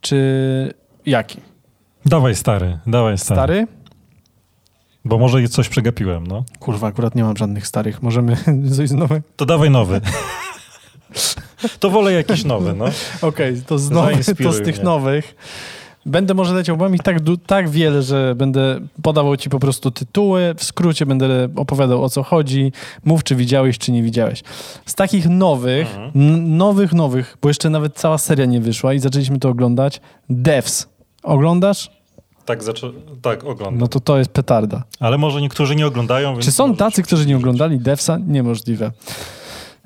czy 0.00 0.74
jaki? 1.06 1.40
Dawaj 2.06 2.34
stary, 2.34 2.78
dawaj 2.86 3.18
stary. 3.18 3.36
Stary? 3.36 3.66
Bo 5.04 5.18
może 5.18 5.48
coś 5.48 5.68
przegapiłem, 5.68 6.26
no. 6.26 6.44
Kurwa, 6.58 6.86
akurat 6.86 7.14
nie 7.14 7.24
mam 7.24 7.36
żadnych 7.36 7.66
starych. 7.66 8.02
Możemy 8.02 8.36
coś 8.76 8.90
nowego? 8.90 9.26
To 9.36 9.46
dawaj 9.46 9.70
nowy. 9.70 10.00
to 11.80 11.90
wolę 11.90 12.12
jakiś 12.12 12.44
nowy, 12.44 12.72
no. 12.72 12.84
Okej, 13.22 13.62
to 13.66 13.78
z, 13.78 13.90
to 14.42 14.52
z 14.52 14.62
tych 14.62 14.74
mnie. 14.76 14.84
nowych. 14.84 15.34
Będę 16.06 16.34
może 16.34 16.54
leciał, 16.54 16.76
bo 16.76 16.84
mam 16.84 16.94
ich 16.94 17.02
tak, 17.02 17.16
tak 17.46 17.68
wiele, 17.68 18.02
że 18.02 18.34
będę 18.34 18.80
podawał 19.02 19.36
ci 19.36 19.50
po 19.50 19.58
prostu 19.60 19.90
tytuły. 19.90 20.54
W 20.58 20.64
skrócie 20.64 21.06
będę 21.06 21.48
opowiadał 21.56 22.04
o 22.04 22.08
co 22.10 22.22
chodzi. 22.22 22.72
Mów, 23.04 23.24
czy 23.24 23.34
widziałeś, 23.36 23.78
czy 23.78 23.92
nie 23.92 24.02
widziałeś. 24.02 24.42
Z 24.86 24.94
takich 24.94 25.28
nowych, 25.28 25.96
Mhm. 25.96 26.56
nowych, 26.56 26.92
nowych, 26.92 27.36
bo 27.42 27.48
jeszcze 27.48 27.70
nawet 27.70 27.94
cała 27.94 28.18
seria 28.18 28.44
nie 28.46 28.60
wyszła 28.60 28.94
i 28.94 28.98
zaczęliśmy 28.98 29.38
to 29.38 29.48
oglądać. 29.48 30.00
Devs. 30.30 30.88
Oglądasz? 31.22 31.90
Tak, 32.44 32.62
zaczę... 32.62 32.90
tak 33.22 33.44
oglądam. 33.44 33.78
No 33.78 33.88
to 33.88 34.00
to 34.00 34.18
jest 34.18 34.30
petarda. 34.30 34.82
Ale 35.00 35.18
może 35.18 35.40
niektórzy 35.40 35.76
nie 35.76 35.86
oglądają. 35.86 36.38
Czy 36.38 36.52
są 36.52 36.76
tacy, 36.76 37.02
którzy 37.02 37.26
nie 37.26 37.36
oglądali 37.36 37.78
Devsa? 37.78 38.18
Niemożliwe. 38.26 38.90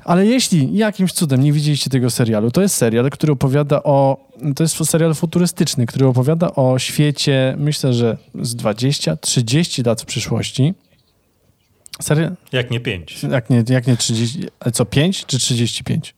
Ale 0.05 0.27
jeśli 0.27 0.77
jakimś 0.77 1.13
cudem 1.13 1.43
nie 1.43 1.53
widzieliście 1.53 1.91
tego 1.91 2.11
serialu, 2.11 2.51
to 2.51 2.63
jest 2.63 2.75
serial, 2.75 3.11
który 3.11 3.33
opowiada 3.33 3.83
o. 3.83 4.29
To 4.57 4.65
jest 4.65 4.91
serial 4.91 5.15
futurystyczny, 5.15 5.87
który 5.87 6.07
opowiada 6.07 6.55
o 6.55 6.79
świecie, 6.79 7.55
myślę, 7.59 7.93
że 7.93 8.17
z 8.43 8.57
20-30 8.57 9.87
lat 9.87 10.03
w 10.03 10.05
przyszłości. 10.05 10.75
Serio? 12.01 12.31
Jak 12.53 12.71
nie 12.71 12.81
pięć. 12.81 13.23
Jak 13.23 13.51
nie, 13.51 13.65
jak 13.69 13.87
nie 13.87 13.97
30, 13.97 14.45
ale 14.61 14.73
co, 14.73 14.85
5 14.85 15.27
czy 15.27 15.39
35? 15.39 16.15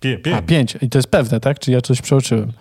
Pie, 0.00 0.18
pięć. 0.18 0.36
A, 0.36 0.42
5. 0.42 0.76
I 0.82 0.88
to 0.88 0.98
jest 0.98 1.08
pewne, 1.08 1.40
tak? 1.40 1.58
Czy 1.58 1.70
ja 1.70 1.80
coś 1.80 2.02
przeoczyłem? 2.02 2.52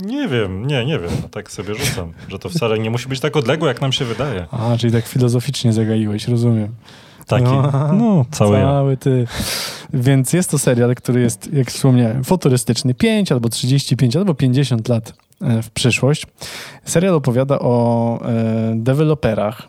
Nie 0.00 0.28
wiem, 0.28 0.66
nie, 0.66 0.86
nie 0.86 0.98
wiem. 0.98 1.10
No 1.22 1.28
tak 1.28 1.50
sobie 1.52 1.74
rzucam, 1.74 2.12
że 2.28 2.38
to 2.38 2.48
wcale 2.48 2.78
nie 2.78 2.90
musi 2.90 3.08
być 3.08 3.20
tak 3.20 3.36
odległe, 3.36 3.68
jak 3.68 3.80
nam 3.80 3.92
się 3.92 4.04
wydaje. 4.04 4.46
A, 4.50 4.76
czyli 4.78 4.92
tak 4.92 5.06
filozoficznie 5.06 5.72
zagaiłeś, 5.72 6.28
rozumiem. 6.28 6.74
Taki, 7.26 7.44
No. 7.44 7.92
no, 7.92 8.24
cały 8.30 8.58
ja. 8.58 8.64
Cały 8.64 8.96
ty. 8.96 9.26
Więc 9.92 10.32
jest 10.32 10.50
to 10.50 10.58
serial, 10.58 10.94
który 10.94 11.20
jest, 11.20 11.52
jak 11.52 11.70
wspomniałem, 11.70 12.24
futurystyczny. 12.24 12.94
5 12.94 13.32
albo 13.32 13.48
35 13.48 14.16
albo 14.16 14.34
50 14.34 14.88
lat 14.88 15.14
e, 15.42 15.62
w 15.62 15.70
przyszłość. 15.70 16.26
Serial 16.84 17.14
opowiada 17.14 17.58
o 17.58 18.18
e, 18.22 18.72
deweloperach, 18.76 19.62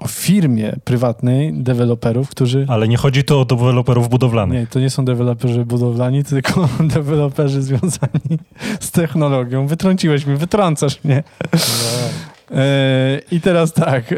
o 0.00 0.08
firmie 0.08 0.76
prywatnej 0.84 1.52
deweloperów, 1.54 2.28
którzy... 2.28 2.66
Ale 2.68 2.88
nie 2.88 2.96
chodzi 2.96 3.24
tu 3.24 3.38
o 3.38 3.44
deweloperów 3.44 4.08
budowlanych. 4.08 4.60
Nie, 4.60 4.66
to 4.66 4.80
nie 4.80 4.90
są 4.90 5.04
deweloperzy 5.04 5.64
budowlani, 5.64 6.24
tylko 6.30 6.68
deweloperzy 6.80 7.62
związani 7.62 8.38
z 8.80 8.90
technologią. 8.90 9.66
Wytrąciłeś 9.66 10.26
mnie, 10.26 10.36
wytrącasz 10.36 11.04
mnie. 11.04 11.16
E, 11.54 11.58
I 13.30 13.40
teraz 13.40 13.72
tak, 13.72 14.14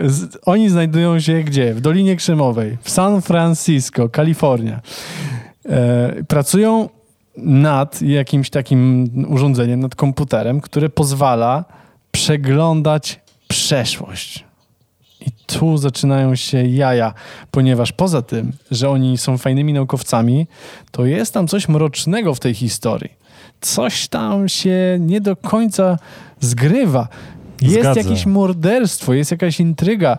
oni 0.47 0.69
znajdują 0.69 1.21
się 1.21 1.43
gdzie? 1.43 1.75
W 1.75 1.81
Dolinie 1.81 2.17
Krzemowej, 2.17 2.79
w 2.83 2.91
San 2.91 3.23
Francisco, 3.23 4.09
Kalifornia. 4.09 4.81
E, 5.69 6.25
pracują 6.29 6.89
nad 7.37 8.03
jakimś 8.03 8.51
takim 8.51 9.11
urządzeniem, 9.29 9.81
nad 9.81 9.95
komputerem, 9.95 10.61
które 10.61 10.89
pozwala 10.89 11.65
przeglądać 12.11 13.21
przeszłość. 13.49 14.45
I 15.27 15.31
tu 15.47 15.79
zaczynają 15.79 16.35
się 16.35 16.67
jaja, 16.67 17.15
ponieważ 17.51 17.93
poza 17.93 18.23
tym, 18.23 18.53
że 18.71 18.91
oni 18.91 19.19
są 19.19 19.39
fajnymi 19.39 19.73
naukowcami, 19.73 20.47
to 20.91 21.07
jest 21.07 21.35
tam 21.35 21.49
coś 21.49 21.69
mrocznego 21.69 22.35
w 22.35 22.41
tej 22.41 22.55
historii. 22.55 23.11
Coś 23.61 24.09
tam 24.09 24.49
się 24.49 24.97
nie 25.01 25.21
do 25.21 25.37
końca 25.37 25.99
zgrywa. 26.41 27.09
Jest 27.63 27.81
Zgadza. 27.81 28.01
jakieś 28.01 28.27
morderstwo, 28.27 29.15
jest 29.15 29.31
jakaś 29.31 29.61
intryga. 29.61 30.19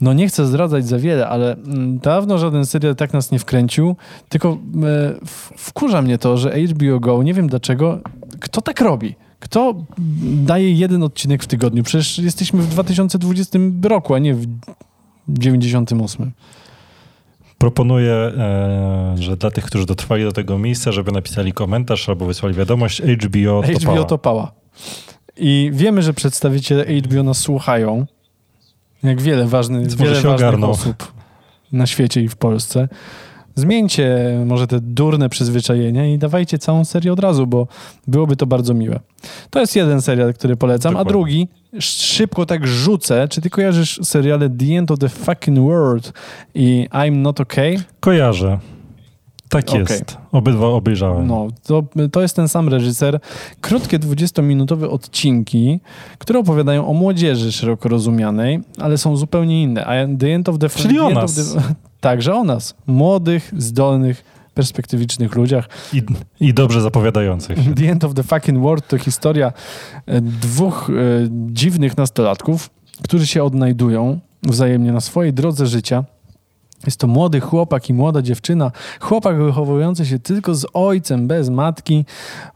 No 0.00 0.12
nie 0.12 0.28
chcę 0.28 0.46
zdradzać 0.46 0.86
za 0.86 0.98
wiele, 0.98 1.28
ale 1.28 1.52
mm, 1.52 1.98
dawno 1.98 2.38
żaden 2.38 2.66
serial 2.66 2.96
tak 2.96 3.12
nas 3.12 3.30
nie 3.30 3.38
wkręcił, 3.38 3.96
tylko 4.28 4.48
e, 4.48 5.14
wkurza 5.56 6.02
mnie 6.02 6.18
to, 6.18 6.36
że 6.36 6.50
HBO 6.50 7.00
Go, 7.00 7.22
nie 7.22 7.34
wiem 7.34 7.48
dlaczego, 7.48 7.98
kto 8.40 8.60
tak 8.60 8.80
robi? 8.80 9.14
Kto 9.40 9.74
daje 10.46 10.72
jeden 10.72 11.02
odcinek 11.02 11.44
w 11.44 11.46
tygodniu? 11.46 11.82
Przecież 11.82 12.18
jesteśmy 12.18 12.62
w 12.62 12.68
2020 12.68 13.58
roku, 13.82 14.14
a 14.14 14.18
nie 14.18 14.34
w 14.34 14.46
98. 15.28 16.32
Proponuję, 17.58 18.12
e, 18.12 19.14
że 19.18 19.36
dla 19.36 19.50
tych, 19.50 19.64
którzy 19.64 19.86
dotrwali 19.86 20.24
do 20.24 20.32
tego 20.32 20.58
miejsca, 20.58 20.92
żeby 20.92 21.12
napisali 21.12 21.52
komentarz 21.52 22.08
albo 22.08 22.26
wysłali 22.26 22.54
wiadomość 22.54 23.02
HBO, 23.02 23.62
to 23.62 23.72
HBO 23.72 23.92
pała. 23.94 24.04
to 24.04 24.18
pała. 24.18 24.52
I 25.38 25.70
wiemy, 25.72 26.02
że 26.02 26.14
przedstawiciele 26.14 26.84
HBO 26.84 27.22
nas 27.22 27.38
słuchają, 27.38 28.06
jak 29.02 29.20
wiele, 29.22 29.46
ważny, 29.46 29.80
Więc 29.80 29.98
może 29.98 30.10
wiele 30.10 30.22
ważnych 30.22 30.48
ogarną. 30.48 30.68
osób 30.70 31.12
na 31.72 31.86
świecie 31.86 32.22
i 32.22 32.28
w 32.28 32.36
Polsce. 32.36 32.88
Zmieńcie 33.54 34.18
może 34.46 34.66
te 34.66 34.80
durne 34.80 35.28
przyzwyczajenia 35.28 36.06
i 36.06 36.18
dawajcie 36.18 36.58
całą 36.58 36.84
serię 36.84 37.12
od 37.12 37.18
razu, 37.20 37.46
bo 37.46 37.66
byłoby 38.06 38.36
to 38.36 38.46
bardzo 38.46 38.74
miłe. 38.74 39.00
To 39.50 39.60
jest 39.60 39.76
jeden 39.76 40.02
serial, 40.02 40.34
który 40.34 40.56
polecam, 40.56 40.92
Dokładnie. 40.92 41.10
a 41.10 41.12
drugi 41.12 41.48
szybko 41.80 42.46
tak 42.46 42.66
rzucę. 42.66 43.28
Czy 43.28 43.40
ty 43.40 43.50
kojarzysz 43.50 44.00
seriale 44.02 44.50
The 44.50 44.64
End 44.78 44.90
of 44.90 44.98
the 44.98 45.08
Fucking 45.08 45.58
World 45.58 46.12
i 46.54 46.86
I'm 46.90 47.16
Not 47.16 47.40
Okay? 47.40 47.76
Kojarzę. 48.00 48.58
Tak 49.48 49.68
Okej. 49.68 49.80
jest. 49.80 50.16
Obydwa 50.32 50.66
obejrzałem. 50.66 51.26
No, 51.26 51.48
to, 51.66 51.82
to 52.12 52.22
jest 52.22 52.36
ten 52.36 52.48
sam 52.48 52.68
reżyser. 52.68 53.20
Krótkie 53.60 53.98
20-minutowe 53.98 54.88
odcinki, 54.88 55.80
które 56.18 56.38
opowiadają 56.38 56.88
o 56.88 56.92
młodzieży 56.92 57.52
szeroko 57.52 57.88
rozumianej, 57.88 58.60
ale 58.78 58.98
są 58.98 59.16
zupełnie 59.16 59.62
inne. 59.62 59.86
A 59.86 60.16
The 60.18 60.34
End 60.34 60.48
of 60.48 60.58
the 60.58 60.68
Czyli 60.68 60.94
the 60.94 61.04
o 61.04 61.10
nas. 61.10 61.34
The, 61.34 61.60
także 62.00 62.34
o 62.34 62.44
nas. 62.44 62.74
Młodych, 62.86 63.52
zdolnych, 63.58 64.24
perspektywicznych 64.54 65.34
ludziach. 65.34 65.68
I, 65.92 66.02
I 66.40 66.54
dobrze 66.54 66.80
zapowiadających. 66.80 67.58
The 67.78 67.90
End 67.90 68.04
of 68.04 68.14
the 68.14 68.22
Fucking 68.22 68.58
World 68.58 68.88
to 68.88 68.98
historia 68.98 69.52
e, 70.06 70.20
dwóch 70.20 70.90
e, 70.90 70.92
dziwnych 71.30 71.96
nastolatków, 71.96 72.70
którzy 73.02 73.26
się 73.26 73.44
odnajdują 73.44 74.18
wzajemnie 74.42 74.92
na 74.92 75.00
swojej 75.00 75.32
drodze 75.32 75.66
życia. 75.66 76.04
Jest 76.86 77.00
to 77.00 77.06
młody 77.06 77.40
chłopak 77.40 77.90
i 77.90 77.94
młoda 77.94 78.22
dziewczyna. 78.22 78.72
Chłopak 79.00 79.36
wychowujący 79.36 80.06
się 80.06 80.18
tylko 80.18 80.54
z 80.54 80.66
ojcem, 80.72 81.26
bez 81.26 81.50
matki 81.50 82.04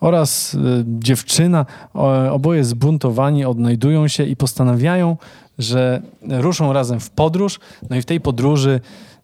oraz 0.01 0.55
e, 0.55 0.59
dziewczyna. 0.87 1.67
O, 1.95 2.33
oboje 2.33 2.65
zbuntowani 2.65 3.45
odnajdują 3.45 4.09
się 4.09 4.25
i 4.25 4.37
postanawiają, 4.37 5.17
że 5.59 6.03
ruszą 6.29 6.73
razem 6.73 7.01
w 7.01 7.11
podróż. 7.11 7.61
No 7.91 7.97
i 7.97 8.03
w 8.03 8.05
tej 8.05 8.21
podróży 8.21 8.81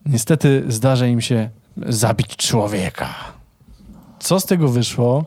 niestety 0.06 0.64
zdarza 0.68 1.06
im 1.06 1.20
się 1.20 1.50
zabić 1.86 2.36
człowieka. 2.36 3.37
Co 4.20 4.40
z 4.40 4.44
tego 4.46 4.68
wyszło? 4.68 5.24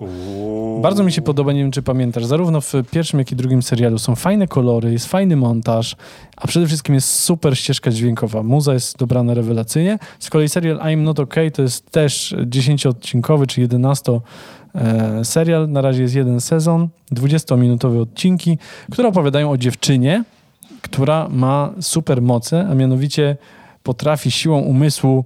Bardzo 0.81 1.03
mi 1.03 1.11
się 1.11 1.21
podoba, 1.21 1.53
nie 1.53 1.59
wiem 1.59 1.71
czy 1.71 1.81
pamiętasz, 1.81 2.25
zarówno 2.25 2.61
w 2.61 2.73
pierwszym, 2.91 3.19
jak 3.19 3.31
i 3.31 3.35
drugim 3.35 3.63
serialu 3.63 3.99
są 3.99 4.15
fajne 4.15 4.47
kolory, 4.47 4.91
jest 4.91 5.07
fajny 5.07 5.35
montaż, 5.35 5.95
a 6.37 6.47
przede 6.47 6.67
wszystkim 6.67 6.95
jest 6.95 7.19
super 7.19 7.57
ścieżka 7.57 7.91
dźwiękowa. 7.91 8.43
Muza 8.43 8.73
jest 8.73 8.97
dobrana 8.97 9.33
rewelacyjnie. 9.33 9.99
Z 10.19 10.29
kolei 10.29 10.49
serial 10.49 10.77
I'm 10.77 10.97
Not 10.97 11.19
Okay 11.19 11.51
to 11.51 11.61
jest 11.61 11.91
też 11.91 12.35
10-odcinkowy 12.45 13.47
czy 13.47 13.61
11 13.61 14.19
e, 14.75 15.25
serial. 15.25 15.69
Na 15.69 15.81
razie 15.81 16.01
jest 16.01 16.15
jeden 16.15 16.41
sezon, 16.41 16.89
20-minutowe 17.11 18.01
odcinki, 18.01 18.57
które 18.91 19.07
opowiadają 19.07 19.51
o 19.51 19.57
dziewczynie, 19.57 20.23
która 20.81 21.27
ma 21.29 21.73
super 21.81 22.21
moce, 22.21 22.67
a 22.71 22.75
mianowicie 22.75 23.37
potrafi 23.83 24.31
siłą 24.31 24.59
umysłu 24.59 25.25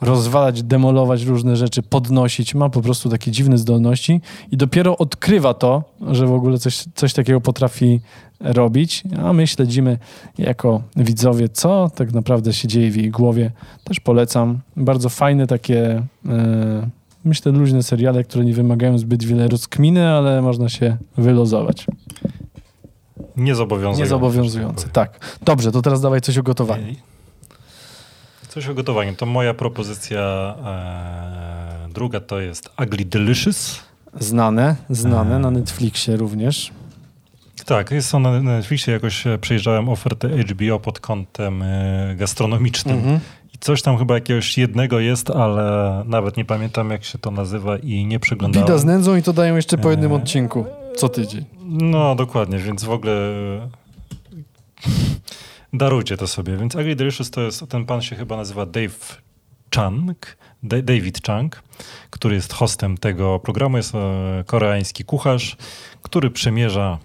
rozwalać, 0.00 0.62
demolować 0.62 1.22
różne 1.22 1.56
rzeczy, 1.56 1.82
podnosić. 1.82 2.54
Ma 2.54 2.70
po 2.70 2.82
prostu 2.82 3.08
takie 3.08 3.30
dziwne 3.30 3.58
zdolności 3.58 4.20
i 4.52 4.56
dopiero 4.56 4.98
odkrywa 4.98 5.54
to, 5.54 5.84
że 6.10 6.26
w 6.26 6.32
ogóle 6.32 6.58
coś, 6.58 6.84
coś 6.94 7.12
takiego 7.12 7.40
potrafi 7.40 8.00
robić, 8.40 9.02
a 9.22 9.32
my 9.32 9.46
śledzimy 9.46 9.98
jako 10.38 10.82
widzowie, 10.96 11.48
co 11.48 11.90
tak 11.94 12.12
naprawdę 12.12 12.52
się 12.52 12.68
dzieje 12.68 12.90
w 12.90 12.96
jej 12.96 13.10
głowie. 13.10 13.50
Też 13.84 14.00
polecam. 14.00 14.60
Bardzo 14.76 15.08
fajne 15.08 15.46
takie, 15.46 16.02
e, 16.28 16.90
myślę, 17.24 17.52
luźne 17.52 17.82
seriale, 17.82 18.24
które 18.24 18.44
nie 18.44 18.54
wymagają 18.54 18.98
zbyt 18.98 19.24
wiele 19.24 19.48
rozkminy, 19.48 20.08
ale 20.08 20.42
można 20.42 20.68
się 20.68 20.96
wylozować. 21.16 21.86
Niezobowiązujące. 23.36 24.02
Niezobowiązujące, 24.02 24.88
tak. 24.88 25.38
Dobrze, 25.44 25.72
to 25.72 25.82
teraz 25.82 26.00
dawaj 26.00 26.20
coś 26.20 26.38
o 26.38 26.42
gotowaniu. 26.42 26.94
Coś 28.54 28.68
o 28.68 28.74
gotowaniu. 28.74 29.14
To 29.16 29.26
moja 29.26 29.54
propozycja 29.54 30.20
e, 31.86 31.88
druga 31.92 32.20
to 32.20 32.40
jest 32.40 32.70
Ugly 32.82 33.04
Delicious. 33.04 33.80
Znane, 34.20 34.76
znane 34.90 35.34
Eee. 35.36 35.42
na 35.42 35.50
Netflixie 35.50 36.16
również. 36.16 36.72
Tak, 37.66 37.90
jest 37.90 38.14
on 38.14 38.22
na 38.22 38.42
Netflixie. 38.42 38.92
Jakoś 38.92 39.26
e, 39.26 39.38
przejrzałem 39.38 39.88
ofertę 39.88 40.28
HBO 40.28 40.80
pod 40.80 41.00
kątem 41.00 41.62
e, 41.62 42.14
gastronomicznym. 42.16 42.96
Mhm. 42.96 43.20
I 43.54 43.58
coś 43.58 43.82
tam 43.82 43.98
chyba 43.98 44.14
jakiegoś 44.14 44.58
jednego 44.58 45.00
jest, 45.00 45.30
ale 45.30 46.02
nawet 46.06 46.36
nie 46.36 46.44
pamiętam 46.44 46.90
jak 46.90 47.04
się 47.04 47.18
to 47.18 47.30
nazywa 47.30 47.76
i 47.78 48.06
nie 48.06 48.20
przeglądałem. 48.20 48.66
Bida 48.66 48.78
z 48.78 48.84
nędzą 48.84 49.16
i 49.16 49.22
to 49.22 49.32
dają 49.32 49.56
jeszcze 49.56 49.78
po 49.78 49.90
jednym 49.90 50.12
Eee. 50.12 50.18
odcinku. 50.22 50.66
Co 50.96 51.08
tydzień. 51.08 51.44
No, 51.64 52.14
dokładnie, 52.14 52.58
więc 52.58 52.84
w 52.84 52.90
ogóle 52.90 53.12
e, 53.12 53.68
darujcie 55.74 56.16
to 56.16 56.26
sobie. 56.26 56.56
Więc 56.56 56.74
Ugly 56.74 56.96
Delicious 56.96 57.30
to 57.30 57.40
jest, 57.40 57.64
ten 57.68 57.86
pan 57.86 58.02
się 58.02 58.16
chyba 58.16 58.36
nazywa 58.36 58.66
Dave 58.66 59.22
Chang, 59.74 60.36
Da- 60.62 60.82
David 60.82 61.26
Chang, 61.26 61.62
który 62.10 62.34
jest 62.34 62.52
hostem 62.52 62.98
tego 62.98 63.38
programu. 63.38 63.76
Jest 63.76 63.94
e, 63.94 64.44
koreański 64.46 65.04
kucharz, 65.04 65.56
który 66.02 66.30
przemierza 66.30 66.98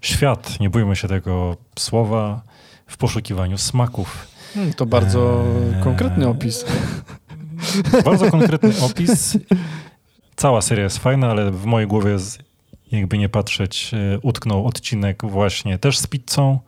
świat, 0.00 0.60
nie 0.60 0.70
bójmy 0.70 0.96
się 0.96 1.08
tego 1.08 1.56
słowa, 1.78 2.42
w 2.86 2.96
poszukiwaniu 2.96 3.58
smaków. 3.58 4.26
Hmm, 4.54 4.72
to 4.74 4.86
bardzo 4.86 5.44
Eee. 5.76 5.82
konkretny 5.84 6.28
opis. 6.28 6.64
Bardzo 8.04 8.30
konkretny 8.30 8.72
opis. 8.80 9.38
Cała 10.36 10.62
seria 10.62 10.84
jest 10.84 10.98
fajna, 10.98 11.30
ale 11.30 11.50
w 11.50 11.64
mojej 11.64 11.88
głowie, 11.88 12.16
jakby 12.92 13.18
nie 13.18 13.28
patrzeć, 13.28 13.90
e, 13.94 14.18
utknął 14.22 14.66
odcinek 14.66 15.22
właśnie 15.24 15.78
też 15.78 15.98
z 15.98 16.06
pizzą. 16.06 16.58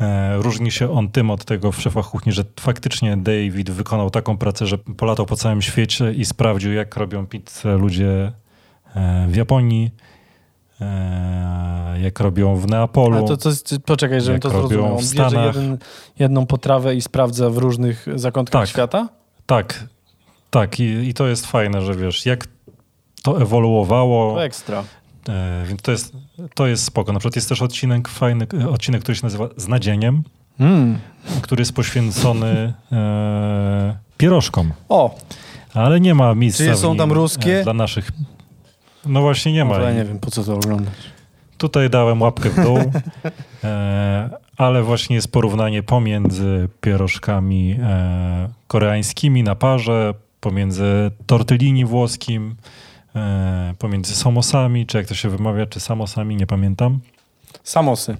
E, 0.00 0.36
Różni 0.36 0.70
się 0.70 0.92
on 0.92 1.08
tym 1.08 1.30
od 1.30 1.44
tego 1.44 1.72
w 1.72 1.80
szefach 1.80 2.06
kuchni, 2.06 2.32
że 2.32 2.44
faktycznie 2.60 3.16
David 3.16 3.70
wykonał 3.70 4.10
taką 4.10 4.38
pracę, 4.38 4.66
że 4.66 4.78
polatał 4.78 5.26
po 5.26 5.36
całym 5.36 5.62
świecie 5.62 6.12
i 6.12 6.24
sprawdził, 6.24 6.72
jak 6.72 6.96
robią 6.96 7.26
pizzę 7.26 7.76
ludzie 7.76 8.32
e, 8.94 9.26
w 9.28 9.36
Japonii. 9.36 9.90
e, 10.80 12.00
jak 12.00 12.20
robią 12.20 12.56
w 12.56 12.66
Neapolu. 12.66 13.24
A 13.24 13.28
to, 13.28 13.36
to 13.36 13.48
jest, 13.48 13.74
poczekaj, 13.86 14.20
żebym 14.20 14.40
to 14.40 14.50
zrozumiał. 14.50 14.84
On 14.84 14.96
bierze 14.96 15.06
Stanach. 15.08 15.56
jeden, 15.56 15.78
jedną 16.18 16.46
potrawę 16.46 16.94
i 16.94 17.00
sprawdza 17.02 17.50
w 17.50 17.58
różnych 17.58 18.06
zakątkach 18.14 18.62
Tak. 18.62 18.68
świata? 18.68 19.08
Tak, 19.46 19.84
tak. 20.50 20.80
I, 20.80 20.84
I 20.84 21.14
to 21.14 21.26
jest 21.26 21.46
fajne, 21.46 21.82
że 21.82 21.94
wiesz, 21.94 22.26
jak 22.26 22.46
to 23.22 23.42
ewoluowało. 23.42 24.34
To 24.34 24.44
ekstra. 24.44 24.84
E, 25.28 25.64
więc 25.68 25.82
to 25.82 25.90
jest, 25.92 26.12
to 26.54 26.66
jest 26.66 26.84
spoko. 26.84 27.12
Na 27.12 27.18
przykład 27.18 27.36
jest 27.36 27.48
też 27.48 27.62
odcinek 27.62 28.08
fajny, 28.08 28.46
e, 28.62 28.68
odcinek, 28.68 29.02
który 29.02 29.16
się 29.16 29.22
nazywa 29.26 29.48
Z 29.56 29.68
nadzieniem, 29.68 30.22
Mm. 30.60 30.98
który 31.42 31.60
jest 31.60 31.72
poświęcony 31.72 32.72
e, 32.92 33.96
pierożkom. 34.18 34.72
O, 34.88 35.14
Ale 35.74 36.00
nie 36.00 36.14
ma 36.14 36.34
miejsca 36.34 36.64
Czy 36.64 36.72
w 36.72 36.76
są 36.78 36.96
tam 36.96 37.12
ruskie? 37.12 37.60
e, 37.60 37.64
Dla 37.64 37.72
naszych... 37.74 38.10
No 39.06 39.20
właśnie 39.20 39.52
nie 39.52 39.64
ma. 39.64 39.78
ja 39.78 39.92
nie 39.92 40.04
wiem, 40.04 40.18
po 40.18 40.30
co 40.30 40.44
to 40.44 40.54
oglądać. 40.54 40.94
Tutaj 41.58 41.90
dałem 41.90 42.22
łapkę 42.22 42.50
w 42.50 42.62
dół, 42.64 42.78
e, 43.64 44.30
ale 44.56 44.82
właśnie 44.82 45.16
jest 45.16 45.32
porównanie 45.32 45.82
pomiędzy 45.82 46.68
pierożkami 46.80 47.76
e, 47.82 48.48
koreańskimi 48.66 49.42
na 49.42 49.54
parze, 49.54 50.14
pomiędzy 50.40 51.10
tortellini 51.26 51.84
włoskim, 51.84 52.56
pomiędzy 53.78 54.14
samosami, 54.14 54.86
czy 54.86 54.98
jak 54.98 55.06
to 55.06 55.14
się 55.14 55.28
wymawia, 55.28 55.66
czy 55.66 55.80
samosami, 55.80 56.36
nie 56.36 56.46
pamiętam. 56.46 57.00
Samosy. 57.64 58.16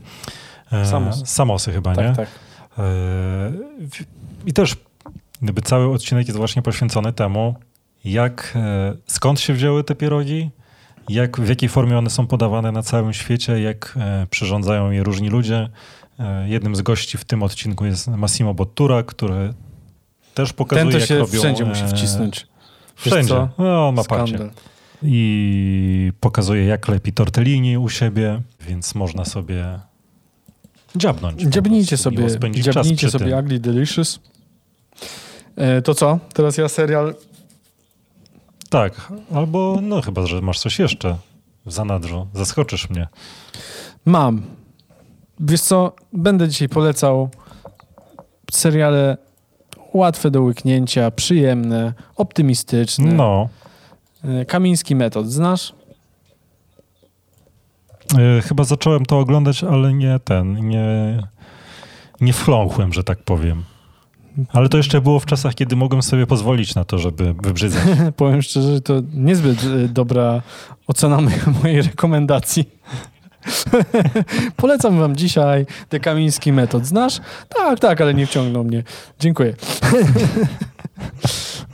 E, 0.73 0.87
Samosy. 0.87 1.27
Samosy 1.27 1.73
chyba, 1.73 1.91
nie? 1.91 1.97
Tak, 1.97 2.17
tak. 2.17 2.29
E, 2.79 2.83
I 4.47 4.53
też 4.53 4.77
gdyby 5.43 5.63
cały 5.63 5.93
odcinek 5.95 6.27
jest 6.29 6.39
właśnie 6.39 6.63
poświęcony 6.63 7.13
temu, 7.13 7.55
jak, 8.05 8.53
e, 8.57 8.95
skąd 9.07 9.41
się 9.41 9.53
wzięły 9.53 9.85
te 9.85 9.95
pierogi, 9.95 10.51
jak, 11.09 11.41
w 11.41 11.49
jakiej 11.49 11.69
formie 11.69 11.99
one 11.99 12.11
są 12.11 12.27
podawane 12.27 12.73
na 12.73 12.83
całym 12.83 13.13
świecie, 13.13 13.61
jak 13.61 13.95
e, 14.01 14.27
przyrządzają 14.31 14.91
je 14.91 15.03
różni 15.03 15.29
ludzie. 15.29 15.69
E, 16.19 16.49
Jednym 16.49 16.77
z 16.77 16.83
gości 16.83 17.19
w 17.19 17.25
tym 17.25 17.43
odcinku 17.43 17.85
jest 17.85 18.09
Massimo 18.09 18.55
Bottura, 18.55 19.03
który 19.03 19.55
też 20.35 20.53
pokazuje, 20.53 20.85
Ten 20.85 20.93
to 20.93 20.99
jak 20.99 21.09
się 21.09 21.19
robią... 21.19 21.39
wszędzie 21.39 21.65
musi 21.65 21.83
e, 21.85 21.89
wcisnąć. 21.89 22.47
Wszędzie. 22.97 23.49
No, 23.59 23.89
on 23.89 23.95
ma 23.95 24.05
parcie. 24.05 24.39
I 25.05 26.13
pokazuje, 26.21 26.65
jak 26.65 26.89
lepi 26.89 27.13
tortellini 27.13 27.79
u 27.79 27.89
siebie, 27.89 28.41
więc 28.61 28.95
można 28.95 29.25
sobie 29.25 29.79
dziabnąć. 30.97 31.43
Dziabnijcie 31.43 31.97
sobie, 31.97 32.27
dziabnijcie 32.51 33.11
sobie 33.11 33.27
tym. 33.31 33.39
Ugly 33.39 33.61
Delicious. 33.61 34.21
E, 35.57 35.83
to 35.83 35.95
co? 35.95 36.19
Teraz 36.35 36.57
ja 36.59 36.69
serial 36.69 37.15
Tak, 38.71 39.13
albo 39.35 39.79
no 39.83 40.01
chyba, 40.03 40.27
że 40.27 40.41
masz 40.41 40.59
coś 40.59 40.79
jeszcze 40.79 41.17
w 41.67 41.73
zanadrzu. 41.73 42.27
Zaskoczysz 42.35 42.91
mnie. 42.91 43.09
mam. 44.05 44.43
Wiesz 45.41 45.61
co? 45.61 45.93
Będę 46.13 46.49
dzisiaj 46.49 46.69
polecał 46.69 47.29
seriale 48.53 49.17
łatwe 49.93 50.31
do 50.31 50.43
łyknięcia, 50.43 51.11
przyjemne, 51.11 51.93
optymistyczne. 52.17 53.13
No, 53.13 53.49
Kamiński 54.47 54.97
metod, 54.97 55.31
znasz? 55.31 55.75
y, 58.39 58.43
chyba 58.43 58.65
zacząłem 58.65 59.07
to 59.07 59.19
oglądać, 59.19 59.65
ale 59.65 59.95
nie 59.95 60.21
ten, 60.25 60.69
nie, 60.69 61.19
nie 62.21 62.33
że 62.93 63.05
tak 63.05 63.19
powiem. 63.23 63.65
Ale 64.53 64.69
to 64.69 64.77
jeszcze 64.77 65.01
było 65.01 65.21
w 65.21 65.27
czasach, 65.27 65.55
kiedy 65.55 65.77
mogłem 65.77 66.03
sobie 66.03 66.27
pozwolić 66.27 66.75
na 66.75 66.85
to, 66.85 66.99
żeby 66.99 67.35
wybrzydzać. 67.35 67.83
Powiem 68.17 68.43
szczerze, 68.43 68.75
że 68.75 68.81
to 68.81 68.95
niezbyt 69.13 69.65
e, 69.65 69.89
dobra 69.89 70.43
ocena 70.87 71.21
mojej 71.63 71.83
rekomendacji. 71.83 72.65
Polecam 74.57 74.99
wam 74.99 75.17
dzisiaj 75.17 75.67
The 75.89 76.01
Kamiński 76.01 76.53
Metod. 76.53 76.87
Znasz? 76.87 77.21
Tak, 77.49 77.81
tak, 77.81 78.01
ale 78.01 78.15
nie 78.15 78.27
wciągnął 78.27 78.65
mnie. 78.65 78.83
Dziękuję. 79.21 79.55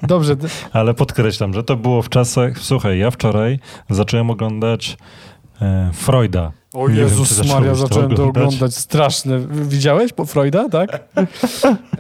Dobrze, 0.03 0.37
Ale 0.73 0.95
podkreślam, 0.95 1.55
że 1.55 1.65
to 1.65 1.77
było 1.77 2.03
w 2.03 2.09
czasach... 2.09 2.59
Słuchaj, 2.59 2.99
ja 2.99 3.11
wczoraj 3.11 3.59
zacząłem 3.91 4.31
oglądać 4.31 4.97
e, 5.63 5.91
Freuda. 5.93 6.53
o 6.75 6.89
Nie 6.89 6.95
wiem, 6.95 7.05
Jezus 7.05 7.31
zacząłeś 7.31 7.55
Maria, 7.61 7.75
zacząłem 7.75 8.09
to 8.09 8.15
oglądać. 8.25 8.45
oglądać. 8.45 8.75
Straszne. 8.77 9.39
Widziałeś 9.51 10.13
po 10.13 10.25
Freuda, 10.25 10.69
tak? 10.69 10.91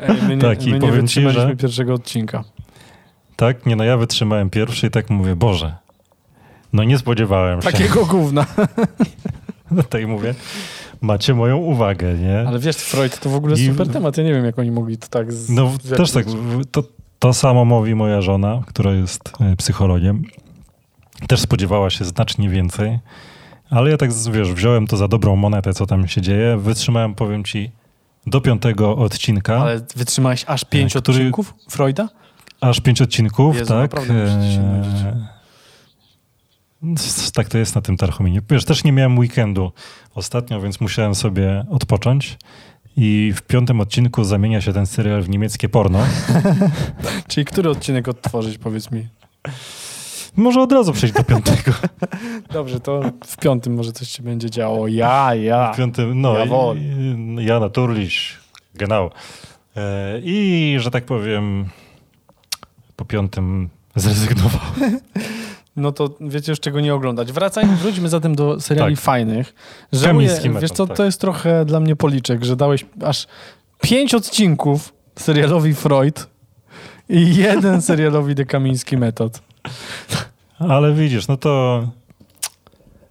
Ej, 0.09 0.17
my 0.29 0.37
nie, 0.37 0.43
Tak, 0.43 0.67
i 0.67 0.73
nie 0.73 0.79
powiem 0.81 0.95
ci, 0.95 1.01
wytrzymaliśmy 1.21 1.49
że- 1.49 1.57
pierwszego 1.57 1.95
odcinka. 1.95 2.45
Tak? 3.37 3.67
Nie 3.67 3.77
no, 3.77 3.85
ja 3.85 3.97
wytrzymałem 3.97 4.51
pierwszy 4.51 4.87
i 4.87 4.91
tak 4.91 5.11
mówię, 5.11 5.37
Boże, 5.37 5.75
no 6.73 6.85
nie 6.85 6.99
spodziewałem 6.99 7.63
się. 7.63 7.73
Takiego 7.73 8.07
gówna. 8.07 8.47
No 9.71 9.83
to 9.83 9.99
i 9.99 10.07
mówię, 10.07 10.35
macie 11.01 11.35
moją 11.35 11.57
uwagę, 11.57 12.15
nie? 12.15 12.45
Ale 12.49 12.59
wiesz, 12.59 12.77
Freud 12.77 13.21
to 13.21 13.31
w 13.31 13.35
ogóle 13.35 13.57
I- 13.57 13.67
super 13.67 13.89
temat. 13.89 14.17
Ja 14.17 14.25
nie 14.25 14.35
wiem, 14.35 14.45
jak 14.45 14.59
oni 14.59 14.71
mogli 14.71 14.97
to 14.99 15.09
tak 15.09 15.33
z... 15.33 15.51
No 15.51 15.71
zepsuć. 15.71 15.97
też 15.97 16.11
tak, 16.13 16.25
to, 16.71 16.83
to 17.19 17.33
samo 17.33 17.65
mówi 17.65 17.95
moja 17.95 18.21
żona, 18.23 18.63
która 18.67 18.93
jest 18.93 19.33
e, 19.41 19.57
psychologiem. 19.57 20.23
Też 21.29 21.41
spodziewała 21.41 21.91
się 21.91 22.05
znacznie 22.05 22.49
więcej, 22.49 22.99
ale 23.71 23.91
ja 23.91 23.97
tak, 23.97 24.13
z- 24.13 24.29
wiesz, 24.29 24.53
wziąłem 24.53 24.87
to 24.87 24.97
za 24.97 25.09
dobrą 25.09 25.37
monetę, 25.37 25.75
co 25.75 25.87
tam 25.87 26.09
się 26.09 26.21
dzieje. 26.21 26.57
Wytrzymałem, 26.57 27.15
powiem 27.15 27.45
ci, 27.45 27.71
do 28.27 28.41
piątego 28.41 28.97
odcinka, 28.97 29.57
Ale 29.59 29.81
wytrzymałeś 29.97 30.45
aż 30.47 30.65
pięć 30.65 30.95
który- 30.97 31.17
odcinków 31.19 31.55
Freuda? 31.71 32.09
aż 32.61 32.81
pięć 32.81 33.03
odcinków, 33.03 33.57
Jezu, 33.57 33.69
tak? 33.69 33.79
naprawdę. 33.93 34.25
S- 34.25 34.31
Tak 37.35 37.49
to 37.49 37.59
jest 37.59 37.75
na 37.75 37.81
tym 37.81 37.97
Tarchominie. 37.97 38.41
Wiesz, 38.51 38.65
też 38.65 38.85
nie 38.85 38.93
miałem 38.93 39.19
weekendu 39.19 39.73
ostatnio, 40.15 40.61
więc 40.61 40.81
musiałem 40.81 41.15
sobie 41.15 41.65
odpocząć. 41.71 42.39
I 42.97 43.33
w 43.37 43.43
piątym 43.43 43.81
odcinku 43.81 44.25
zamienia 44.25 44.61
się 44.61 44.73
ten 44.73 44.87
serial 44.87 45.23
w 45.23 45.29
niemieckie 45.29 45.69
porno. 45.69 45.99
Czyli 47.29 47.45
który 47.45 47.71
odcinek 47.71 48.09
odtworzyć, 48.09 48.59
powiedz 48.59 48.91
mi? 48.91 49.09
Może 50.37 50.61
od 50.61 50.73
razu 50.73 50.93
przejść 50.93 51.15
do 51.15 51.25
piątego. 51.25 51.73
Dobrze, 52.53 52.81
to 52.81 53.01
w 53.27 53.37
piątym 53.37 53.75
może 53.75 53.93
coś 53.93 54.09
się 54.09 54.23
będzie 54.23 54.51
działo. 54.51 54.89
Ja, 54.89 55.35
ja. 55.35 55.73
W 55.73 55.77
piątym, 55.77 56.21
no, 56.21 56.39
Jawohl. 56.39 56.79
i, 56.79 57.45
ja 57.45 57.61
naturlich, 57.61 58.15
genau. 58.75 59.11
E, 59.77 60.21
I, 60.23 60.77
że 60.79 60.91
tak 60.91 61.05
powiem, 61.05 61.69
po 62.97 63.05
piątym 63.05 63.69
zrezygnowałem. 63.97 65.01
No 65.77 65.93
to 65.93 66.15
wiecie 66.21 66.53
już 66.53 66.61
czego 66.61 66.81
nie 66.81 66.95
oglądać. 66.95 67.33
Wracajmy, 67.33 67.77
wróćmy 67.77 68.09
zatem 68.09 68.35
do 68.35 68.61
seriali 68.61 68.95
Tak. 68.97 69.05
fajnych. 69.05 69.55
Żałuję, 69.93 70.29
metod, 70.29 70.61
wiesz 70.61 70.71
co, 70.71 70.87
tak. 70.87 70.97
to 70.97 71.05
jest 71.05 71.21
trochę 71.21 71.65
dla 71.65 71.81
mnie 71.81 71.97
policzek, 71.97 72.45
że 72.45 72.57
dałeś 72.57 72.87
aż 73.05 73.27
pięć 73.83 74.15
odcinków 74.15 74.93
serialowi 75.17 75.75
Freud 75.75 76.27
i 77.09 77.37
jeden 77.37 77.83
serialowi 77.91 78.35
The 78.35 78.45
Kamiński 78.45 78.97
Metod. 78.97 79.43
Ale 80.59 80.95
widzisz, 80.95 81.29
no 81.29 81.37
to 81.37 81.83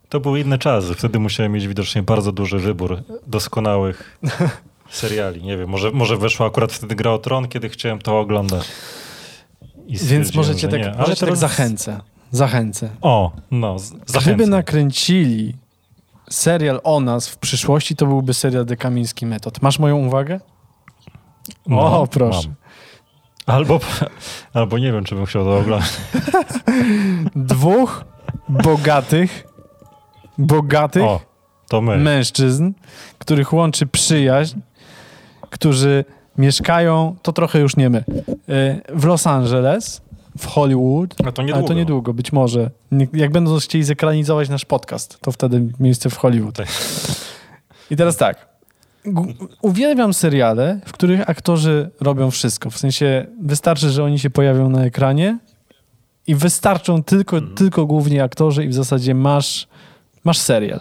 to 0.10 0.19
były 0.19 0.39
inne 0.39 0.58
czasy. 0.58 0.93
Wtedy 0.95 1.19
musiałem 1.19 1.52
mieć 1.52 1.67
widocznie 1.67 2.04
bardzo 2.04 2.32
duży 2.32 2.60
wybór 2.60 2.98
doskonałych 3.28 4.19
seriali. 4.89 5.43
Nie 5.43 5.58
wiem, 5.58 5.69
może, 5.69 5.91
może 5.91 6.17
weszła 6.17 6.48
akurat 6.48 6.74
wtedy 6.74 6.95
Gra 6.95 7.12
o 7.12 7.17
Tron, 7.17 7.48
kiedy 7.48 7.69
chciałem 7.69 8.00
to 8.00 8.19
oglądać. 8.19 8.67
Więc 9.89 10.36
możecie 10.36 10.60
że 10.60 10.67
tak, 10.67 10.80
nie. 10.80 10.88
Ale 10.88 10.98
możecie 10.98 11.19
tak 11.19 11.28
teraz- 11.28 11.39
zachęcę. 11.39 12.00
Zachęcę. 12.31 12.89
O, 13.01 13.31
no, 13.51 13.79
z- 13.79 13.93
Gdyby 14.23 14.47
nakręcili 14.47 15.55
serial 16.29 16.81
o 16.83 16.99
nas 16.99 17.27
w 17.29 17.37
przyszłości, 17.37 17.95
to 17.95 18.05
byłby 18.05 18.33
serial 18.33 18.65
The 18.65 18.77
Kamiński 18.77 19.25
Metod. 19.25 19.61
Masz 19.61 19.79
moją 19.79 19.97
uwagę? 19.97 20.39
O, 21.71 22.07
proszę. 22.07 22.47
mam. 22.47 22.55
Albo, 23.45 23.79
albo 24.53 24.77
nie 24.77 24.91
wiem, 24.91 25.03
czy 25.03 25.15
bym 25.15 25.25
chciał 25.25 25.43
to 25.43 25.57
oglądać. 25.57 25.89
Dwóch 27.35 28.03
bogatych, 28.49 29.47
bogatych 30.37 31.03
O, 31.03 31.81
mężczyzn, 31.81 32.71
których 33.19 33.53
łączy 33.53 33.87
przyjaźń, 33.87 34.59
którzy 35.49 36.05
mieszkają, 36.37 37.15
to 37.21 37.33
trochę 37.33 37.59
już 37.59 37.77
nie 37.77 37.89
my, 37.89 38.03
y, 38.49 38.81
w 38.95 39.05
Los 39.05 39.27
Angeles, 39.27 40.01
w 40.39 40.45
Hollywood, 40.45 41.15
A 41.25 41.32
to 41.32 41.41
ale 41.41 41.47
niedługo. 41.47 41.67
to 41.67 41.73
niedługo, 41.73 42.13
być 42.13 42.32
może. 42.32 42.69
Jak 43.13 43.32
będą 43.32 43.60
chcieli 43.60 43.84
zekranizować 43.84 44.49
nasz 44.49 44.65
podcast, 44.65 45.19
to 45.21 45.32
wtedy 45.32 45.67
miejsce 45.80 46.10
w 46.10 46.17
Hollywood. 46.17 46.56
Tak. 46.56 46.67
I 47.91 47.95
teraz 47.95 48.17
tak. 48.17 48.49
Uwielbiam 49.62 50.13
seriale, 50.13 50.80
w 50.86 50.91
których 50.91 51.30
aktorzy 51.30 51.89
robią 52.02 52.32
wszystko. 52.32 52.69
W 52.69 52.78
sensie 52.78 53.25
wystarczy, 53.41 53.89
że 53.89 54.04
oni 54.04 54.19
się 54.19 54.30
pojawią 54.30 54.69
na 54.69 54.86
ekranie 54.86 55.38
i 56.28 56.36
wystarczą 56.36 57.04
tylko, 57.04 57.38
Mhm. 57.38 57.56
tylko 57.56 57.86
głównie 57.86 58.23
aktorzy 58.23 58.65
i 58.65 58.67
w 58.67 58.73
zasadzie 58.73 59.15
masz, 59.15 59.67
masz 60.23 60.38
serial. 60.38 60.80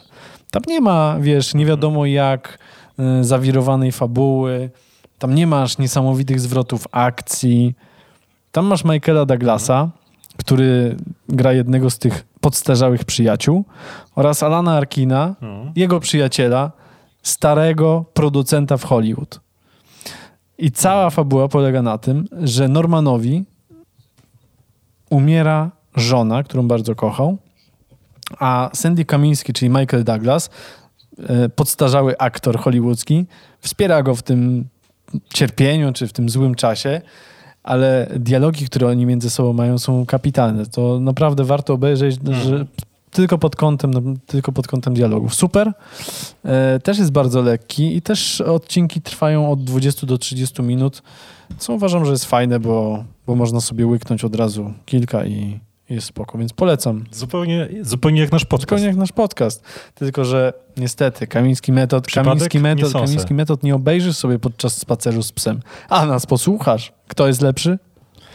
Tam 0.50 0.62
nie 0.66 0.80
ma, 0.80 1.16
wiesz, 1.20 1.54
nie 1.54 1.66
wiadomo 1.66 2.06
jak 2.06 2.58
y, 3.20 3.24
zawirowanej 3.24 3.92
fabuły, 3.92 4.70
tam 5.18 5.34
nie 5.34 5.46
masz 5.46 5.78
niesamowitych 5.78 6.40
zwrotów 6.40 6.84
akcji. 6.92 7.74
Tam 8.52 8.66
masz 8.66 8.84
Michaela 8.84 9.26
Douglasa, 9.26 9.90
który 10.36 10.96
gra 11.28 11.52
jednego 11.52 11.90
z 11.90 11.98
tych 11.98 12.24
podstarzałych 12.40 13.04
przyjaciół 13.04 13.64
oraz 14.16 14.42
Alana 14.42 14.72
Arkina, 14.76 15.34
Mhm. 15.40 15.72
jego 15.76 16.00
przyjaciela, 16.00 16.72
starego 17.22 18.04
producenta 18.14 18.76
w 18.76 18.84
Hollywood. 18.84 19.40
I 20.58 20.72
cała 20.72 21.10
fabuła 21.10 21.48
polega 21.48 21.82
na 21.82 21.98
tym, 21.98 22.28
że 22.42 22.68
Normanowi 22.68 23.44
umiera 25.10 25.70
żona, 25.96 26.42
którą 26.42 26.68
bardzo 26.68 26.94
kochał, 26.94 27.38
a 28.38 28.70
Sandy 28.74 29.04
Kamiński, 29.04 29.52
czyli 29.52 29.70
Michael 29.70 30.04
Douglas, 30.04 30.50
e, 31.28 31.48
podstarzały 31.48 32.18
aktor 32.18 32.58
hollywoodzki, 32.58 33.26
wspiera 33.60 34.02
go 34.02 34.14
w 34.14 34.22
tym 34.22 34.68
cierpieniu 35.34 35.92
czy 35.92 36.06
w 36.06 36.12
tym 36.12 36.28
złym 36.28 36.54
czasie, 36.54 37.00
ale 37.68 38.08
dialogi, 38.16 38.66
które 38.66 38.88
oni 38.88 39.06
między 39.06 39.30
sobą 39.30 39.52
mają, 39.52 39.78
są 39.78 40.06
kapitalne. 40.06 40.66
To 40.66 41.00
naprawdę 41.00 41.44
warto 41.44 41.74
obejrzeć, 41.74 42.16
że 42.44 42.66
tylko 43.10 43.38
pod 43.38 43.56
kątem, 43.56 43.94
no, 43.94 44.00
tylko 44.26 44.52
pod 44.52 44.66
kątem 44.66 44.94
dialogów. 44.94 45.34
Super. 45.34 45.72
E, 46.44 46.80
też 46.80 46.98
jest 46.98 47.12
bardzo 47.12 47.42
lekki 47.42 47.96
i 47.96 48.02
też 48.02 48.40
odcinki 48.40 49.00
trwają 49.00 49.50
od 49.50 49.64
20 49.64 50.06
do 50.06 50.18
30 50.18 50.62
minut, 50.62 51.02
co 51.58 51.72
uważam, 51.72 52.04
że 52.04 52.12
jest 52.12 52.24
fajne, 52.24 52.60
bo, 52.60 53.04
bo 53.26 53.34
można 53.34 53.60
sobie 53.60 53.86
łyknąć 53.86 54.24
od 54.24 54.36
razu 54.36 54.72
kilka 54.86 55.26
i 55.26 55.60
jest 55.90 56.06
spoko, 56.06 56.38
więc 56.38 56.52
polecam. 56.52 57.04
Zupełnie, 57.10 57.68
zupełnie 57.82 58.20
jak 58.20 58.32
nasz 58.32 58.44
podcast. 58.44 58.62
Zupełnie 58.70 58.86
jak 58.86 58.96
nasz 58.96 59.12
podcast. 59.12 59.64
Tylko, 59.94 60.24
że 60.24 60.52
niestety 60.76 61.26
Kamiński 61.26 61.72
metod, 61.72 62.06
Przypadek? 62.06 62.32
Kamiński 62.32 62.58
metod. 62.60 62.92
Kamiński 62.92 63.34
metod 63.34 63.62
nie 63.62 63.74
obejrzysz 63.74 64.16
sobie 64.16 64.38
podczas 64.38 64.76
spaceru 64.78 65.22
z 65.22 65.32
psem, 65.32 65.60
a 65.88 66.06
nas 66.06 66.26
posłuchasz. 66.26 66.92
Kto 67.08 67.26
jest 67.26 67.42
lepszy? 67.42 67.78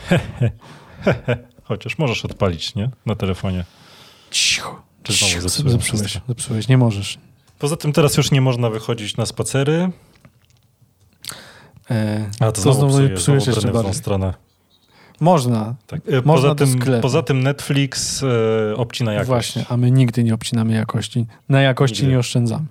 Chociaż 1.63 1.98
możesz 1.98 2.26
odpalić, 2.26 2.76
nie? 2.76 2.89
Na 3.06 3.16
telefonie. 3.16 3.66
Cicho. 4.32 4.82
Czy 5.04 5.13
znowu 5.13 5.30
Cicho. 5.30 5.42
zepsułem 5.42 5.72
Zepsułeś, 5.72 6.20
zepsułeś, 6.28 6.68
nie 6.68 6.78
możesz. 6.78 7.18
Poza 7.60 7.78
tym 7.78 7.94
teraz 7.94 8.18
już 8.18 8.32
nie 8.32 8.42
można 8.42 8.70
wychodzić 8.70 9.18
na 9.18 9.26
spacery. 9.26 9.89
E, 11.92 12.30
A 12.39 12.52
to, 12.52 12.62
znowu, 12.62 12.88
psuje, 12.89 13.10
psujesz 13.10 13.44
znowu 13.44 13.60
jeszcze 13.60 13.72
bardziej. 13.72 13.94
stronę. 13.94 14.34
Można, 15.19 15.76
Tak. 15.88 16.02
E, 16.10 16.21
Można 16.26 16.56
Poza 16.56 16.56
tym, 16.56 17.02
poza 17.02 17.23
tym 17.23 17.43
Netflix 17.43 18.23
e, 18.23 18.76
obcina 18.78 19.13
jakość. 19.13 19.28
właśnie, 19.28 19.65
a 19.69 19.78
my 19.78 19.91
nigdy 19.91 20.23
nie 20.23 20.34
obcinamy 20.34 20.73
jakości. 20.73 21.26
Na 21.49 21.62
jakości 21.62 21.95
Nigdy. 22.02 22.12
nie 22.12 22.19
oszczędzamy. 22.19 22.65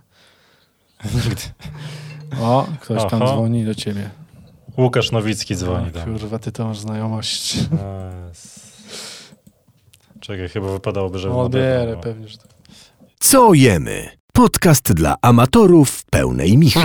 Nigdy. 1.15 1.43
O, 2.41 2.67
ktoś 2.81 3.11
tam 3.11 3.21
dzwoni 3.21 3.65
do 3.65 3.75
ciebie. 3.75 4.11
Łukasz 4.79 5.13
Nowicki 5.13 5.57
dzwoni. 5.57 5.89
O, 5.89 5.91
tam. 5.91 6.05
Kurwa, 6.19 6.39
ty 6.39 6.53
to 6.53 6.65
masz 6.69 6.79
znajomość. 6.79 7.57
A, 7.85 8.31
s- 8.31 8.73
Czekaj, 10.21 10.49
chyba 10.49 10.73
wypadałoby, 10.73 11.19
żeby... 11.19 11.35
Odbierę 11.35 11.97
pewnie, 12.03 12.29
że. 12.29 12.39
Co 13.21 13.55
jemy? 13.55 14.09
Podcast 14.33 14.93
dla 14.93 15.17
amatorów 15.23 16.05
pełnej 16.05 16.59
michy. 16.59 16.81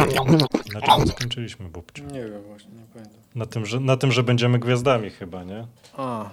Na 0.74 0.82
czym 0.82 1.08
skończyliśmy, 1.08 1.70
Bubciu? 1.70 2.04
Nie 2.04 2.22
wiem 2.24 2.44
właśnie, 2.48 2.70
nie 2.72 2.86
pamiętam. 2.94 3.18
Na 3.36 3.46
tym, 3.46 3.66
że, 3.66 3.80
na 3.80 3.98
tym, 3.98 4.12
że 4.12 4.24
będziemy 4.24 4.60
gwiazdami 4.60 5.10
chyba, 5.10 5.44
nie? 5.44 5.68
A, 5.98 6.30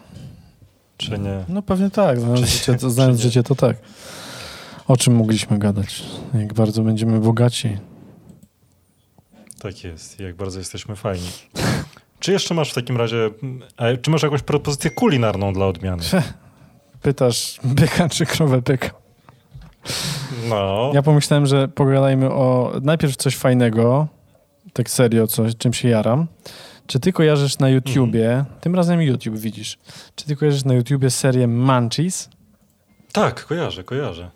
Czy 0.96 1.18
nie? 1.18 1.44
no 1.48 1.62
pewnie 1.62 1.90
tak, 1.90 2.20
znając, 2.20 2.40
Czy- 2.40 2.46
życie, 2.46 2.74
to, 2.74 2.90
znając 2.90 3.20
życie 3.20 3.42
to 3.42 3.54
tak. 3.54 3.76
O 4.88 4.96
czym 4.96 5.16
mogliśmy 5.16 5.58
gadać? 5.58 6.02
Jak 6.34 6.54
bardzo 6.54 6.82
będziemy 6.82 7.20
bogaci. 7.20 7.78
Tak 9.58 9.84
jest. 9.84 10.20
Jak 10.20 10.36
bardzo 10.36 10.58
jesteśmy 10.58 10.96
fajni. 10.96 11.28
Czy 12.20 12.32
jeszcze 12.32 12.54
masz 12.54 12.70
w 12.70 12.74
takim 12.74 12.96
razie... 12.96 13.30
A, 13.76 13.84
czy 14.02 14.10
masz 14.10 14.22
jakąś 14.22 14.42
propozycję 14.42 14.90
kulinarną 14.90 15.52
dla 15.52 15.66
odmiany? 15.66 16.02
Pytasz 17.02 17.60
byka 17.64 18.08
czy 18.08 18.26
krowę 18.26 18.62
pyka? 18.62 18.90
No. 20.48 20.90
Ja 20.94 21.02
pomyślałem, 21.02 21.46
że 21.46 21.68
pogadajmy 21.68 22.30
o 22.30 22.72
najpierw 22.82 23.16
coś 23.16 23.36
fajnego, 23.36 24.08
tak 24.72 24.90
serio, 24.90 25.26
coś, 25.26 25.56
czym 25.56 25.72
się 25.72 25.88
jaram. 25.88 26.26
Czy 26.86 27.00
ty 27.00 27.12
kojarzysz 27.12 27.58
na 27.58 27.68
YouTubie, 27.68 28.30
Mhm. 28.30 28.60
tym 28.60 28.74
razem 28.74 29.02
YouTube 29.02 29.36
widzisz, 29.38 29.78
czy 30.16 30.24
ty 30.26 30.36
kojarzysz 30.36 30.64
na 30.64 30.74
YouTubie 30.74 31.10
serię 31.10 31.46
Munchies? 31.48 32.28
Tak, 33.12 33.44
kojarzę, 33.46 33.84
kojarzę. 33.84 34.30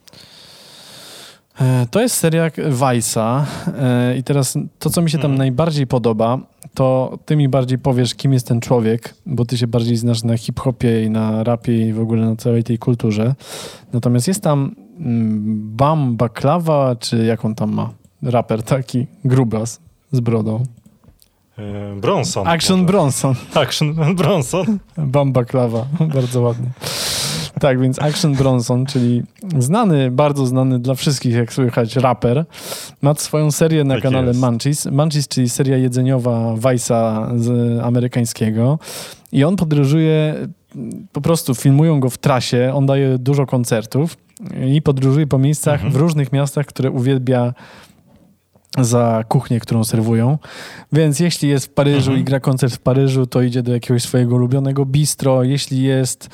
E, 1.60 1.86
To 1.90 2.00
jest 2.00 2.14
seria 2.16 2.48
Vice'a 2.50 3.44
e, 3.78 4.16
i 4.18 4.22
teraz 4.22 4.58
to, 4.78 4.90
co 4.90 5.02
mi 5.02 5.10
się 5.10 5.18
tam 5.18 5.30
Mhm. 5.30 5.38
najbardziej 5.38 5.86
podoba, 5.86 6.38
to 6.74 7.18
ty 7.26 7.36
mi 7.36 7.48
bardziej 7.48 7.78
powiesz, 7.78 8.14
kim 8.14 8.32
jest 8.32 8.46
ten 8.48 8.60
człowiek, 8.60 9.14
bo 9.26 9.44
ty 9.44 9.58
się 9.58 9.66
bardziej 9.66 9.96
znasz 9.96 10.22
na 10.24 10.36
hip-hopie 10.36 11.04
i 11.04 11.10
na 11.10 11.44
rapie 11.44 11.88
i 11.88 11.92
w 11.92 12.00
ogóle 12.00 12.26
na 12.26 12.36
całej 12.36 12.64
tej 12.64 12.78
kulturze. 12.78 13.34
Natomiast 13.92 14.28
jest 14.28 14.42
tam 14.42 14.74
mm, 14.98 15.76
Bam 15.76 16.16
Baklawa, 16.16 16.96
czy 16.96 17.24
jak 17.24 17.44
on 17.44 17.54
tam 17.54 17.72
ma? 17.74 17.90
Raper 18.22 18.62
taki, 18.62 19.06
grubas 19.24 19.80
z 20.12 20.20
brodą. 20.20 20.62
Bronson. 22.00 22.46
Action 22.48 22.76
może. 22.80 22.86
Bronson. 22.92 23.34
Action 23.54 23.94
Bronson. 24.16 24.78
Bamba 24.98 25.44
Klawa, 25.44 25.86
bardzo 26.14 26.40
ładnie. 26.40 26.66
Tak, 27.60 27.80
więc 27.80 28.02
Action 28.02 28.34
Bronson, 28.34 28.86
czyli 28.86 29.22
znany, 29.58 30.10
bardzo 30.10 30.46
znany 30.46 30.78
dla 30.78 30.94
wszystkich, 30.94 31.34
jak 31.34 31.52
słychać, 31.52 31.96
raper, 31.96 32.44
ma 33.02 33.14
swoją 33.14 33.50
serię 33.50 33.84
na 33.84 33.94
Tak 33.94 34.02
kanale 34.02 34.28
jest. 34.28 34.40
Munchies. 34.40 34.86
Munchies, 34.86 35.28
czyli 35.28 35.48
seria 35.48 35.76
jedzeniowa 35.76 36.54
Vice'a 36.54 37.28
z 37.38 37.78
amerykańskiego. 37.80 38.78
I 39.32 39.44
on 39.44 39.56
podróżuje, 39.56 40.34
po 41.12 41.20
prostu 41.20 41.54
filmują 41.54 42.00
go 42.00 42.10
w 42.10 42.18
trasie, 42.18 42.72
on 42.74 42.86
daje 42.86 43.18
dużo 43.18 43.46
koncertów 43.46 44.16
i 44.66 44.82
podróżuje 44.82 45.26
po 45.26 45.38
miejscach 45.38 45.74
Mhm. 45.74 45.92
w 45.92 45.96
różnych 45.96 46.32
miastach, 46.32 46.66
które 46.66 46.90
uwielbia 46.90 47.54
za 48.84 49.24
kuchnię, 49.28 49.60
którą 49.60 49.84
serwują. 49.84 50.38
Więc 50.92 51.20
jeśli 51.20 51.48
jest 51.48 51.66
w 51.66 51.68
Paryżu 51.70 51.98
Mhm. 52.10 52.18
i 52.20 52.24
gra 52.24 52.40
koncert 52.40 52.74
w 52.74 52.78
Paryżu, 52.78 53.26
to 53.26 53.42
idzie 53.42 53.62
do 53.62 53.72
jakiegoś 53.72 54.02
swojego 54.02 54.34
ulubionego 54.34 54.84
bistro. 54.86 55.42
Jeśli 55.42 55.82
jest 55.82 56.28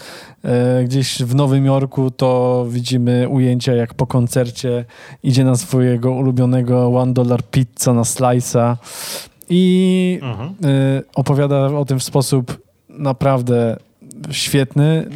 e, 0.45 0.85
gdzieś 0.85 1.23
w 1.23 1.35
Nowym 1.35 1.65
Jorku, 1.67 2.11
to 2.11 2.67
widzimy 2.69 3.29
ujęcia 3.29 3.73
jak 3.75 3.95
po 3.95 4.07
koncercie 4.07 4.85
idzie 5.23 5.45
na 5.45 5.57
swojego 5.57 6.13
ulubionego 6.13 6.87
one 7.01 7.13
dollar 7.13 7.43
pizza 7.51 7.93
na 7.93 8.03
slice'a 8.03 8.77
i 9.49 10.19
Mhm. 10.23 10.49
e, 10.49 10.55
opowiada 11.15 11.67
o 11.67 11.85
tym 11.85 11.99
w 11.99 12.03
sposób 12.05 12.59
naprawdę 12.89 13.77
świetny. 14.31 15.09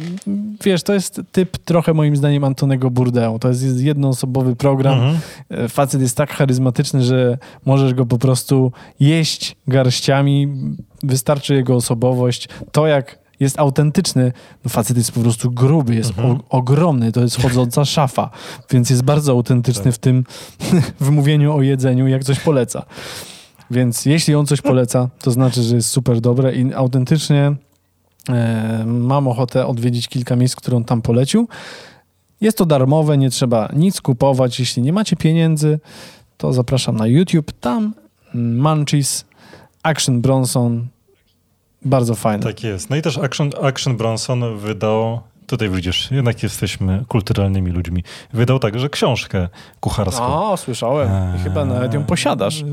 Wiesz, 0.63 0.83
to 0.83 0.93
jest 0.93 1.21
typ 1.31 1.57
trochę 1.57 1.93
moim 1.93 2.15
zdaniem 2.15 2.43
Antonego 2.43 2.91
Bourdain. 2.91 3.39
To 3.39 3.47
jest 3.47 3.81
jednoosobowy 3.81 4.55
program, 4.55 4.93
Mhm. 4.93 5.17
E, 5.49 5.69
facet 5.69 6.01
jest 6.01 6.17
tak 6.17 6.31
charyzmatyczny, 6.33 7.03
że 7.03 7.37
możesz 7.65 7.93
go 7.93 8.05
po 8.05 8.17
prostu 8.17 8.71
jeść 8.99 9.55
garściami. 9.67 10.47
Wystarczy 11.03 11.53
jego 11.55 11.75
osobowość. 11.75 12.49
To, 12.71 12.87
jak 12.87 13.19
jest 13.39 13.59
autentyczny, 13.59 14.31
no 14.63 14.69
facet 14.69 14.97
jest 14.97 15.11
po 15.11 15.21
prostu 15.21 15.51
gruby, 15.51 15.95
jest 15.95 16.09
Mhm. 16.09 16.31
o, 16.31 16.39
ogromny, 16.49 17.11
to 17.11 17.21
jest 17.21 17.41
chodząca 17.41 17.85
szafa, 17.95 18.29
więc 18.71 18.89
jest 18.89 19.03
bardzo 19.03 19.31
autentyczny 19.31 19.83
Tak. 19.83 19.93
w 19.93 19.97
tym 19.97 20.23
w 20.99 21.09
mówieniu 21.09 21.53
o 21.53 21.61
jedzeniu, 21.61 22.07
jak 22.07 22.23
coś 22.23 22.39
poleca. 22.39 22.85
Więc 23.71 24.05
jeśli 24.05 24.35
on 24.35 24.45
coś 24.45 24.61
poleca, 24.71 25.09
to 25.21 25.31
znaczy, 25.31 25.63
że 25.63 25.75
jest 25.75 25.89
super 25.89 26.21
dobre 26.21 26.55
i 26.55 26.73
autentycznie 26.73 27.55
mam 28.85 29.27
ochotę 29.27 29.67
odwiedzić 29.67 30.07
kilka 30.07 30.35
miejsc, 30.35 30.55
które 30.55 30.77
on 30.77 30.83
tam 30.83 31.01
polecił. 31.01 31.47
Jest 32.41 32.57
to 32.57 32.65
darmowe, 32.65 33.17
nie 33.17 33.29
trzeba 33.29 33.69
nic 33.73 34.01
kupować. 34.01 34.59
Jeśli 34.59 34.81
nie 34.81 34.93
macie 34.93 35.15
pieniędzy, 35.15 35.79
to 36.37 36.53
zapraszam 36.53 36.95
na 36.97 37.07
YouTube. 37.07 37.51
Tam 37.51 37.93
Munchies, 38.33 39.25
Action 39.83 40.21
Bronson. 40.21 40.87
Bardzo 41.85 42.15
fajne. 42.15 42.43
Tak 42.43 42.63
jest. 42.63 42.89
No 42.89 42.95
i 42.95 43.01
też 43.01 43.17
Action, 43.17 43.49
Action 43.63 43.97
Bronson 43.97 44.57
wydał, 44.57 45.19
tutaj 45.47 45.69
widzisz, 45.69 46.11
jednak 46.11 46.43
jesteśmy 46.43 47.05
kulturalnymi 47.07 47.71
ludźmi, 47.71 48.03
wydał 48.33 48.59
także 48.59 48.89
książkę 48.89 49.47
kucharską. 49.79 50.51
O, 50.51 50.57
słyszałem. 50.57 51.35
I 51.35 51.39
chyba 51.39 51.65
nawet 51.65 51.93
ją 51.93 52.03
posiadasz. 52.03 52.63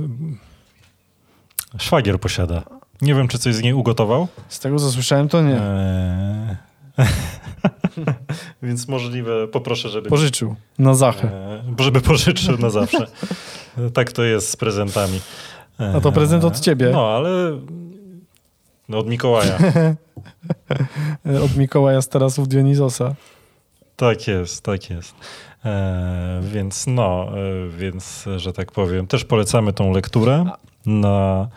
Szwagier 1.79 2.21
posiada. 2.21 2.63
Nie 3.03 3.15
wiem, 3.15 3.29
czy 3.29 3.39
coś 3.39 3.55
z 3.55 3.63
niej 3.63 3.73
ugotował. 3.73 4.29
Z 4.49 4.61
tego, 4.61 4.79
co 4.79 4.91
słyszałem, 4.91 5.29
to 5.29 5.43
nie. 5.43 5.61
Eee, 5.61 6.57
Więc 8.63 8.89
możliwe, 8.89 9.49
poproszę, 9.49 9.89
żeby... 9.89 10.09
Pożyczył. 10.09 10.57
Na 10.79 10.95
Zachę. 10.95 11.31
Eee, 11.53 11.85
żeby 11.85 12.01
pożyczył 12.01 12.59
na 12.59 12.71
zawsze. 12.71 13.07
Tak 13.95 14.13
to 14.13 14.23
jest 14.23 14.51
z 14.51 14.57
prezentami. 14.57 15.21
A 15.79 16.01
to 16.01 16.13
prezent 16.13 16.45
od 16.45 16.61
ciebie. 16.61 16.91
No, 16.93 17.09
ale 17.09 17.61
no, 18.89 18.99
od 18.99 19.09
Mikołaja. 19.09 19.59
Od 21.45 21.57
Mikołaja 21.57 22.03
z 22.03 22.09
tarasów 22.09 22.49
Dionizosa. 22.49 23.15
Tak 23.97 24.27
jest, 24.27 24.63
tak 24.63 24.91
jest. 24.91 25.15
E, 25.65 26.41
więc 26.43 26.87
no, 26.87 27.29
e, 27.29 27.69
więc, 27.69 28.25
że 28.37 28.53
tak 28.53 28.73
powiem, 28.73 29.07
też 29.07 29.25
polecamy 29.25 29.73
tą 29.73 29.93
lekturę 29.93 30.45
na 30.87 31.49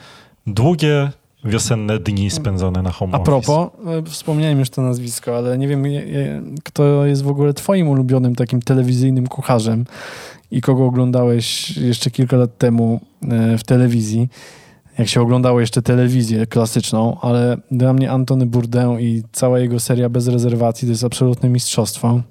długie 0.47 1.11
wiosenne 1.43 1.99
dni 1.99 2.29
spędzone 2.29 2.81
na 2.81 2.91
home 2.91 3.13
A 3.15 3.19
propos, 3.19 3.69
e, 3.85 4.03
wspomniałem 4.03 4.59
już 4.59 4.69
to 4.69 4.81
nazwisko, 4.81 5.37
ale 5.37 5.57
nie 5.57 5.67
wiem, 5.67 5.83
kto 6.63 7.05
jest 7.05 7.23
w 7.23 7.27
ogóle 7.27 7.53
twoim 7.53 7.87
ulubionym 7.87 8.35
takim 8.35 8.61
telewizyjnym 8.61 9.27
kucharzem 9.27 9.85
i 10.51 10.61
kogo 10.61 10.85
oglądałeś 10.85 11.77
jeszcze 11.77 12.11
kilka 12.11 12.37
lat 12.37 12.57
temu 12.57 12.99
e, 13.29 13.57
w 13.57 13.63
telewizji, 13.63 14.27
jak 14.97 15.07
się 15.07 15.21
oglądało 15.21 15.59
jeszcze 15.59 15.81
telewizję 15.81 16.47
klasyczną, 16.47 17.17
ale 17.21 17.57
dla 17.71 17.93
mnie 17.93 18.11
Antony 18.11 18.45
Bourdain 18.45 18.99
i 18.99 19.23
cała 19.31 19.59
jego 19.59 19.79
seria 19.79 20.09
bez 20.09 20.27
rezerwacji 20.27 20.87
to 20.87 20.91
jest 20.91 21.03
absolutne 21.03 21.49
mistrzostwo. 21.49 22.21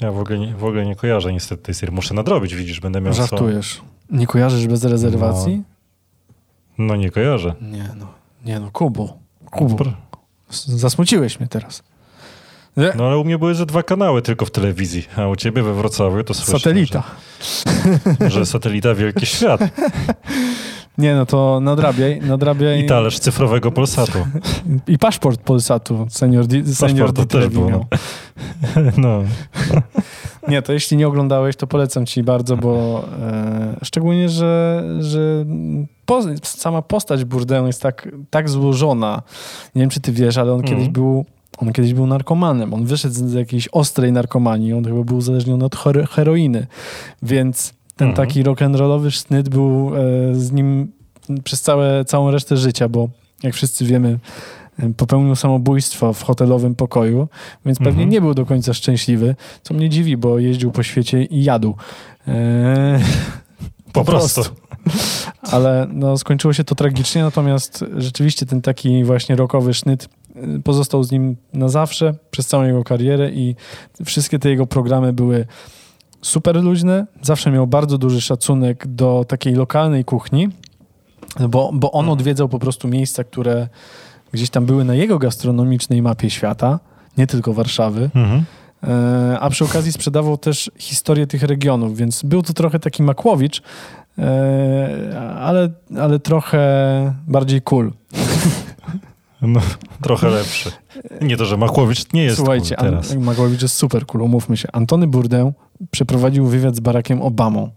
Ja 0.00 0.12
w 0.12 0.18
ogóle, 0.18 0.38
nie, 0.38 0.54
w 0.54 0.64
ogóle 0.64 0.86
nie 0.86 0.96
kojarzę 0.96 1.32
niestety 1.32 1.62
tej 1.62 1.74
serii. 1.74 1.94
Muszę 1.94 2.14
nadrobić, 2.14 2.54
widzisz, 2.54 2.80
będę 2.80 3.00
miał 3.00 3.14
co. 3.14 3.26
Żartujesz. 3.26 3.80
Nie 4.10 4.26
kojarzysz 4.26 4.66
bez 4.66 4.84
rezerwacji? 4.84 5.56
No 5.56 5.73
nie 6.78 7.10
kojarzę. 7.10 7.54
Nie 7.60 7.88
no, 7.96 8.06
nie 8.44 8.60
no, 8.60 8.70
Kubu. 8.70 9.12
Kubu. 9.50 9.76
Pr- 9.76 9.92
Zasmuciłeś 10.50 11.40
mnie 11.40 11.48
teraz. 11.48 11.82
Nie? 12.76 12.92
No 12.96 13.06
ale 13.06 13.18
u 13.18 13.24
mnie 13.24 13.38
były 13.38 13.54
ze 13.54 13.66
dwa 13.66 13.82
kanały 13.82 14.22
tylko 14.22 14.46
w 14.46 14.50
telewizji, 14.50 15.06
a 15.16 15.26
u 15.26 15.36
ciebie 15.36 15.62
we 15.62 15.74
Wrocławiu 15.74 16.24
to 16.24 16.34
słyszę, 16.34 16.58
Satelita. 16.58 17.02
Że, 18.20 18.30
że 18.30 18.46
satelita 18.46 18.94
Wielki 18.94 19.26
Świat 19.26 19.60
Nie 20.98 21.14
no, 21.14 21.26
to 21.26 21.60
nadrabiaj, 21.60 22.20
nadrabiaj. 22.20 22.80
i 22.80 22.86
talerz 22.86 23.18
cyfrowego 23.18 23.72
Polsatu. 23.72 24.18
I 24.86 24.98
paszport 24.98 25.40
Polsatu 25.40 26.06
senior, 26.10 26.46
di, 26.46 26.74
senior 26.74 27.12
Dieter 27.12 27.40
też 27.42 27.48
było, 27.54 27.70
miał. 27.70 27.86
No. 28.96 29.18
Nie, 30.48 30.62
to 30.62 30.72
jeśli 30.72 30.96
nie 30.96 31.08
oglądałeś, 31.08 31.56
to 31.56 31.66
polecam 31.66 32.06
ci 32.06 32.22
bardzo, 32.22 32.56
bo 32.56 33.04
e, 33.22 33.76
szczególnie, 33.82 34.28
że, 34.28 34.84
że 35.00 35.44
po, 36.06 36.20
sama 36.42 36.82
postać 36.82 37.24
Bourdain 37.24 37.66
jest 37.66 37.82
tak, 37.82 38.08
tak 38.30 38.48
złożona. 38.50 39.22
Nie 39.74 39.80
wiem, 39.80 39.90
czy 39.90 40.00
ty 40.00 40.12
wiesz, 40.12 40.36
ale 40.38 40.52
on 40.52 40.60
Mhm. 40.60 40.76
kiedyś 40.78 40.92
był 40.92 41.24
on 41.58 41.72
kiedyś 41.72 41.94
był 41.94 42.06
narkomanem. 42.06 42.74
On 42.74 42.84
wyszedł 42.84 43.14
z 43.14 43.32
jakiejś 43.32 43.68
ostrej 43.68 44.12
narkomanii. 44.12 44.72
On 44.72 44.84
chyba 44.84 45.02
był 45.04 45.16
uzależniony 45.16 45.64
od 45.64 45.76
hero- 45.76 46.06
heroiny. 46.08 46.66
Więc 47.22 47.74
ten 47.96 48.08
Mhm. 48.08 48.26
taki 48.28 48.44
rock'n'rollowy 48.44 49.10
sznyt 49.10 49.48
był 49.48 49.90
e, 49.96 50.00
z 50.34 50.52
nim 50.52 50.92
przez 51.44 51.60
całe, 51.62 52.04
całą 52.04 52.30
resztę 52.30 52.56
życia, 52.56 52.88
bo 52.88 53.08
jak 53.42 53.54
wszyscy 53.54 53.84
wiemy, 53.84 54.18
popełnił 54.96 55.36
samobójstwo 55.36 56.12
w 56.12 56.22
hotelowym 56.22 56.74
pokoju, 56.74 57.28
więc 57.66 57.78
pewnie 57.78 57.90
Mhm. 57.92 58.08
nie 58.08 58.20
był 58.20 58.34
do 58.34 58.46
końca 58.46 58.74
szczęśliwy, 58.74 59.36
co 59.62 59.74
mnie 59.74 59.88
dziwi, 59.88 60.16
bo 60.16 60.38
jeździł 60.38 60.70
po 60.72 60.82
świecie 60.82 61.24
i 61.24 61.44
jadł. 61.44 61.74
E, 62.28 63.00
Po 63.92 64.04
prostu. 64.04 64.42
ale 65.54 65.86
no, 65.92 66.18
skończyło 66.18 66.52
się 66.52 66.64
to 66.64 66.74
tragicznie, 66.74 67.22
natomiast 67.22 67.84
rzeczywiście 67.96 68.46
ten 68.46 68.62
taki 68.62 69.04
właśnie 69.04 69.36
rockowy 69.36 69.74
sznyt 69.74 70.08
y, 70.36 70.62
pozostał 70.64 71.02
z 71.02 71.10
nim 71.10 71.36
na 71.52 71.68
zawsze, 71.68 72.14
przez 72.30 72.46
całą 72.46 72.64
jego 72.64 72.84
karierę 72.84 73.30
i 73.30 73.56
wszystkie 74.04 74.38
te 74.38 74.50
jego 74.50 74.66
programy 74.66 75.12
były 75.12 75.46
super 76.22 76.62
luźne. 76.62 77.06
Zawsze 77.22 77.50
miał 77.50 77.66
bardzo 77.66 77.98
duży 77.98 78.20
szacunek 78.20 78.86
do 78.86 79.24
takiej 79.28 79.54
lokalnej 79.54 80.04
kuchni, 80.04 80.48
bo, 81.48 81.70
bo 81.74 81.92
on 81.92 82.08
odwiedzał 82.08 82.48
po 82.48 82.58
prostu 82.58 82.88
miejsca, 82.88 83.24
które 83.24 83.68
gdzieś 84.34 84.50
tam 84.50 84.66
były 84.66 84.84
na 84.84 84.94
jego 84.94 85.18
gastronomicznej 85.18 86.02
mapie 86.02 86.30
świata, 86.30 86.80
nie 87.18 87.26
tylko 87.26 87.52
Warszawy. 87.52 88.10
Mhm. 88.14 88.44
E, 88.82 89.38
a 89.40 89.50
przy 89.50 89.64
okazji 89.64 89.92
sprzedawał 89.92 90.38
też 90.38 90.70
historię 90.78 91.26
tych 91.26 91.42
regionów, 91.42 91.96
więc 91.96 92.22
był 92.22 92.42
to 92.42 92.52
trochę 92.52 92.78
taki 92.78 93.02
Makłowicz, 93.02 93.62
e, 94.18 95.20
ale, 95.40 95.68
ale 96.00 96.18
trochę 96.18 96.58
bardziej 97.28 97.62
cool. 97.62 97.92
No, 99.42 99.60
trochę 100.02 100.28
lepszy. 100.28 100.70
Nie 101.20 101.36
to, 101.36 101.44
że 101.44 101.56
Machłowicz 101.56 102.12
nie 102.12 102.24
jest 102.24 102.36
Słuchajcie, 102.36 102.76
cool 102.76 102.90
teraz. 102.90 103.12
An- 103.12 103.20
Makłowicz 103.20 103.62
jest 103.62 103.74
super 103.74 104.06
cool, 104.06 104.22
umówmy 104.22 104.56
się. 104.56 104.68
Antony 104.72 105.06
Bourdain 105.06 105.52
przeprowadził 105.90 106.46
wywiad 106.46 106.76
z 106.76 106.80
Barackiem 106.80 107.22
Obamą 107.22 107.70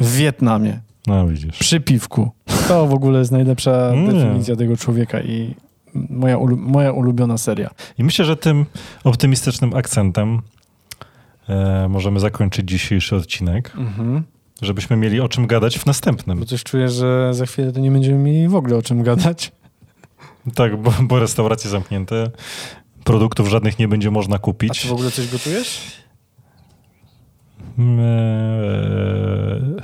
w 0.00 0.12
Wietnamie, 0.16 0.80
No 1.06 1.26
widzisz. 1.28 1.58
przy 1.58 1.80
piwku. 1.80 2.30
To 2.68 2.86
w 2.86 2.94
ogóle 2.94 3.18
jest 3.18 3.32
najlepsza 3.32 3.92
Nie. 3.94 4.12
definicja 4.12 4.56
tego 4.56 4.76
człowieka 4.76 5.20
i 5.20 5.54
moja, 5.94 6.36
ulu- 6.38 6.56
moja 6.56 6.92
ulubiona 6.92 7.38
seria. 7.38 7.70
I 7.98 8.04
myślę, 8.04 8.24
że 8.24 8.36
tym 8.36 8.66
optymistycznym 9.04 9.74
akcentem 9.74 10.42
e, 11.48 11.88
możemy 11.88 12.20
zakończyć 12.20 12.68
dzisiejszy 12.68 13.16
odcinek, 13.16 13.72
Mhm. 13.76 14.22
żebyśmy 14.62 14.96
mieli 14.96 15.20
o 15.20 15.28
czym 15.28 15.46
gadać 15.46 15.78
w 15.78 15.86
następnym. 15.86 16.38
Bo 16.38 16.44
coś 16.44 16.62
czuję, 16.64 16.88
że 16.88 17.34
za 17.34 17.46
chwilę 17.46 17.72
to 17.72 17.80
nie 17.80 17.90
będziemy 17.90 18.18
mieli 18.18 18.48
w 18.48 18.54
ogóle 18.54 18.76
o 18.76 18.82
czym 18.82 19.02
gadać. 19.02 19.52
Tak, 20.54 20.76
bo, 20.82 20.92
bo 21.02 21.18
restauracje 21.18 21.70
zamknięte, 21.70 22.30
produktów 23.04 23.48
żadnych 23.48 23.78
nie 23.78 23.88
będzie 23.88 24.10
można 24.10 24.36
A 24.36 24.38
kupić. 24.38 24.82
ty 24.82 24.88
w 24.88 24.92
ogóle 24.92 25.10
coś 25.10 25.28
gotujesz? 25.32 25.80
Eee, 27.78 29.76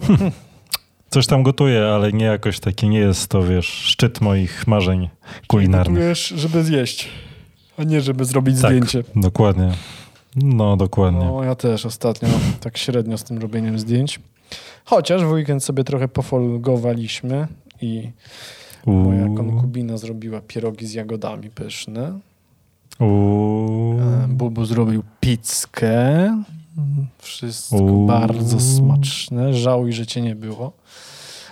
Coś 1.14 1.26
tam 1.26 1.42
gotuję, 1.42 1.84
ale 1.86 2.12
nie 2.12 2.24
jakoś 2.24 2.60
taki, 2.60 2.88
nie 2.88 2.98
jest 2.98 3.28
to, 3.28 3.42
wiesz, 3.42 3.66
szczyt 3.66 4.20
moich 4.20 4.66
marzeń 4.66 5.08
kulinarnych. 5.46 5.94
Gotujesz, 5.98 6.28
żeby 6.36 6.64
zjeść, 6.64 7.08
a 7.78 7.84
nie 7.84 8.00
żeby 8.00 8.24
zrobić 8.24 8.60
Tak. 8.60 8.70
zdjęcie. 8.70 9.04
Dokładnie. 9.16 9.72
No, 10.36 10.76
dokładnie. 10.76 11.24
No, 11.24 11.44
ja 11.44 11.54
też 11.54 11.86
ostatnio 11.86 12.28
tak 12.60 12.78
średnio 12.78 13.18
z 13.18 13.24
tym 13.24 13.38
robieniem 13.38 13.78
zdjęć. 13.78 14.20
Chociaż 14.84 15.24
w 15.24 15.30
weekend 15.30 15.64
sobie 15.64 15.84
trochę 15.84 16.08
pofolgowaliśmy 16.08 17.46
i 17.80 18.10
moja 18.86 19.24
Uuu, 19.26 19.34
konkubina 19.36 19.96
zrobiła 19.96 20.40
pierogi 20.40 20.86
z 20.86 20.92
jagodami 20.92 21.50
pyszne. 21.50 22.18
uuu. 23.00 24.00
E, 24.00 24.28
Bubu 24.28 24.64
zrobił 24.64 25.02
pizzkę. 25.20 26.28
Wszystko 27.18 27.76
Uuu. 27.76 28.06
bardzo 28.06 28.60
smaczne. 28.60 29.54
Żałuj, 29.54 29.92
że 29.92 30.06
cię 30.06 30.20
nie 30.20 30.34
było. 30.34 30.72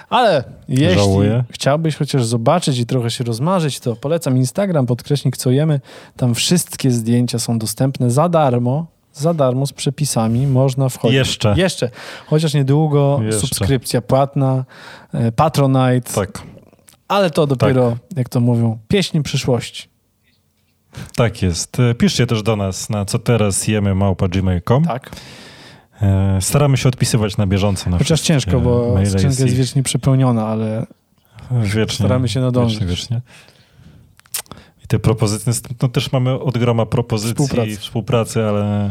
Ale 0.09 0.45
jeśli 0.69 0.95
Żałuję. 0.95 1.45
chciałbyś 1.51 1.97
chociaż 1.97 2.25
zobaczyć 2.25 2.79
i 2.79 2.87
trochę 2.87 3.11
się 3.11 3.25
rozmarzyć, 3.25 3.81
to 3.81 3.97
polecam 3.97 4.37
Instagram, 4.37 4.87
podkreśnik 4.87 5.37
co 5.37 5.51
jemy. 5.51 5.81
Tam 6.17 6.35
wszystkie 6.35 6.91
zdjęcia 6.91 7.39
są 7.39 7.59
dostępne 7.59 8.11
za 8.11 8.29
darmo. 8.29 8.87
Za 9.13 9.35
darmo 9.35 9.67
z 9.67 9.73
przepisami 9.73 10.47
można 10.47 10.89
wchodzić. 10.89 11.17
Jeszcze. 11.17 11.55
Jeszcze. 11.57 11.91
Chociaż 12.27 12.55
niedługo 12.55 13.21
Jeszcze. 13.23 13.41
subskrypcja 13.41 14.03
płatna, 14.03 14.65
e, 15.15 15.33
Patronite, 15.33 16.13
Tak, 16.15 16.43
ale 17.09 17.31
to 17.31 17.47
dopiero, 17.47 17.97
jak 18.17 18.29
to 18.29 18.41
mówią, 18.41 18.79
pieśń 18.89 19.23
przyszłości. 19.23 19.92
Tak 21.17 21.43
jest. 21.43 21.81
E, 21.81 21.95
Piszcie 21.95 22.27
też 22.27 22.43
do 22.43 22.57
nas 22.57 22.91
na 22.91 23.05
co 23.05 23.19
teraz 23.19 23.69
jemy 23.69 23.95
małpa 23.95 24.29
gmail.com. 24.29 24.85
Tak. 24.85 25.11
E, 26.03 26.39
Staramy 26.41 26.77
się 26.77 26.89
odpisywać 26.89 27.37
na 27.37 27.47
bieżąco. 27.47 27.91
Na 27.91 27.99
Chociaż 27.99 28.21
ciężko, 28.21 28.61
bo 28.61 28.95
skrzynka 29.07 29.29
jest 29.29 29.41
ich 29.41 29.53
wiecznie 29.53 29.83
przepełniona, 29.83 30.47
ale 30.47 30.87
wiecznie, 31.63 31.95
staramy 31.95 32.29
się 32.29 32.41
nadążyć. 32.41 32.79
Wiecznie, 32.79 32.91
wiecznie. 32.97 33.21
I 34.85 34.87
te 34.87 34.99
propozycje, 34.99 35.53
no 35.83 35.89
też 35.89 36.13
mamy 36.13 36.41
od 36.41 36.59
groma 36.59 36.87
propozycji 36.87 37.35
Współpracy. 37.35 37.71
i 37.71 37.77
współpracy, 37.77 38.45
ale 38.45 38.91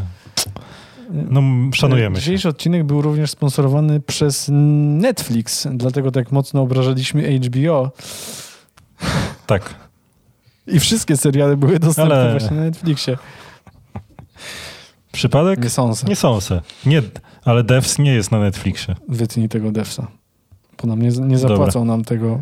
no 1.11 1.41
szanujemy 1.73 2.15
się. 2.15 2.21
Dzisiejszy 2.21 2.49
odcinek 2.49 2.83
był 2.83 3.01
również 3.01 3.31
sponsorowany 3.31 3.99
przez 3.99 4.49
Netflix, 4.51 5.67
dlatego 5.71 6.11
tak 6.11 6.31
mocno 6.31 6.61
obrażaliśmy 6.61 7.39
HBO 7.39 7.91
Tak. 9.47 9.90
I 10.67 10.79
wszystkie 10.79 11.17
seriale 11.17 11.57
były 11.57 11.79
dostępne 11.79 12.15
Ale- 12.15 12.31
właśnie 12.39 12.57
na 12.57 12.63
Netflixie. 12.63 13.17
Przypadek? 15.11 15.63
Nie 15.63 15.69
sądzę. 15.69 16.07
Nie 16.07 16.15
są 16.15 16.41
se. 16.41 16.61
Nie, 16.85 17.01
ale 17.45 17.63
Devs 17.63 17.99
nie 17.99 18.13
jest 18.13 18.31
na 18.31 18.39
Netflixie. 18.39 18.95
Wytnij 19.07 19.49
tego 19.49 19.71
devsa, 19.71 20.07
bo 20.81 20.87
nam 20.87 21.01
nie, 21.01 21.09
nie 21.09 21.37
zapłacą 21.37 21.85
nam 21.85 22.03
tego 22.03 22.41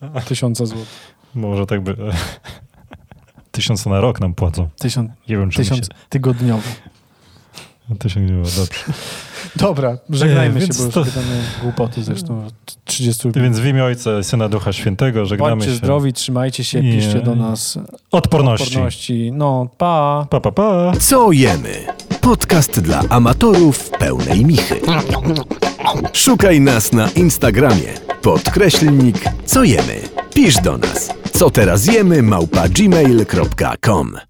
tysiąca 0.28 0.66
złotych. 0.66 1.14
Może 1.34 1.66
tak 1.66 1.80
by... 1.80 1.96
Tysiąc 3.50 3.86
na 3.86 4.00
rok 4.00 4.20
nam 4.20 4.34
płacą. 4.34 4.68
Tysiąc, 4.78 5.10
Nie 5.28 5.36
wiem, 5.36 5.50
czy 5.50 5.56
tysiąc 5.56 5.88
mi 5.88 6.52
tygodniowo. 7.88 7.94
się... 7.94 7.98
Tysiąc 7.98 8.26
nie 8.30 8.32
było, 8.32 8.44
dobrze. 8.44 8.84
Dobra, 9.56 9.98
żegnajmy 10.10 10.54
się, 10.60 10.66
więc 10.66 10.78
bo 10.78 10.84
już 10.84 10.94
to- 10.94 11.04
gadamy 11.04 11.40
głupoty 11.62 12.02
zresztą. 12.02 12.46
od 12.46 12.84
30 12.84 13.28
Więc 13.30 13.58
w 13.58 13.66
imię 13.66 13.84
Ojca, 13.84 14.22
Syna, 14.22 14.48
Ducha 14.48 14.72
Świętego 14.72 15.26
żegnamy 15.26 15.50
Bądźcie 15.50 15.70
się. 15.70 15.76
zdrowi, 15.76 16.12
trzymajcie 16.12 16.64
się, 16.64 16.82
Nie. 16.82 16.92
piszcie 16.92 17.20
do 17.20 17.34
nas 17.34 17.78
Odporności. 18.10 18.66
odporności. 18.66 19.30
No, 19.34 19.68
pa! 19.78 20.26
Pa, 20.30 20.40
pa, 20.40 20.52
pa. 20.52 20.92
Co 21.00 21.32
jemy? 21.32 21.84
Podcast 22.20 22.80
dla 22.80 23.00
amatorów 23.08 23.90
pełnej 23.90 24.44
michy. 24.44 24.80
Szukaj 26.12 26.60
nas 26.60 26.92
na 26.92 27.10
Instagramie. 27.10 27.92
Podkreślnik 28.22 29.16
co 29.44 29.64
jemy. 29.64 30.00
Pisz 30.34 30.54
do 30.54 30.78
nas. 30.78 31.10
Co 31.32 31.50
teraz 31.50 31.86
jemy 31.86 32.22
małpa 32.22 32.68
gmail.com 32.68 34.27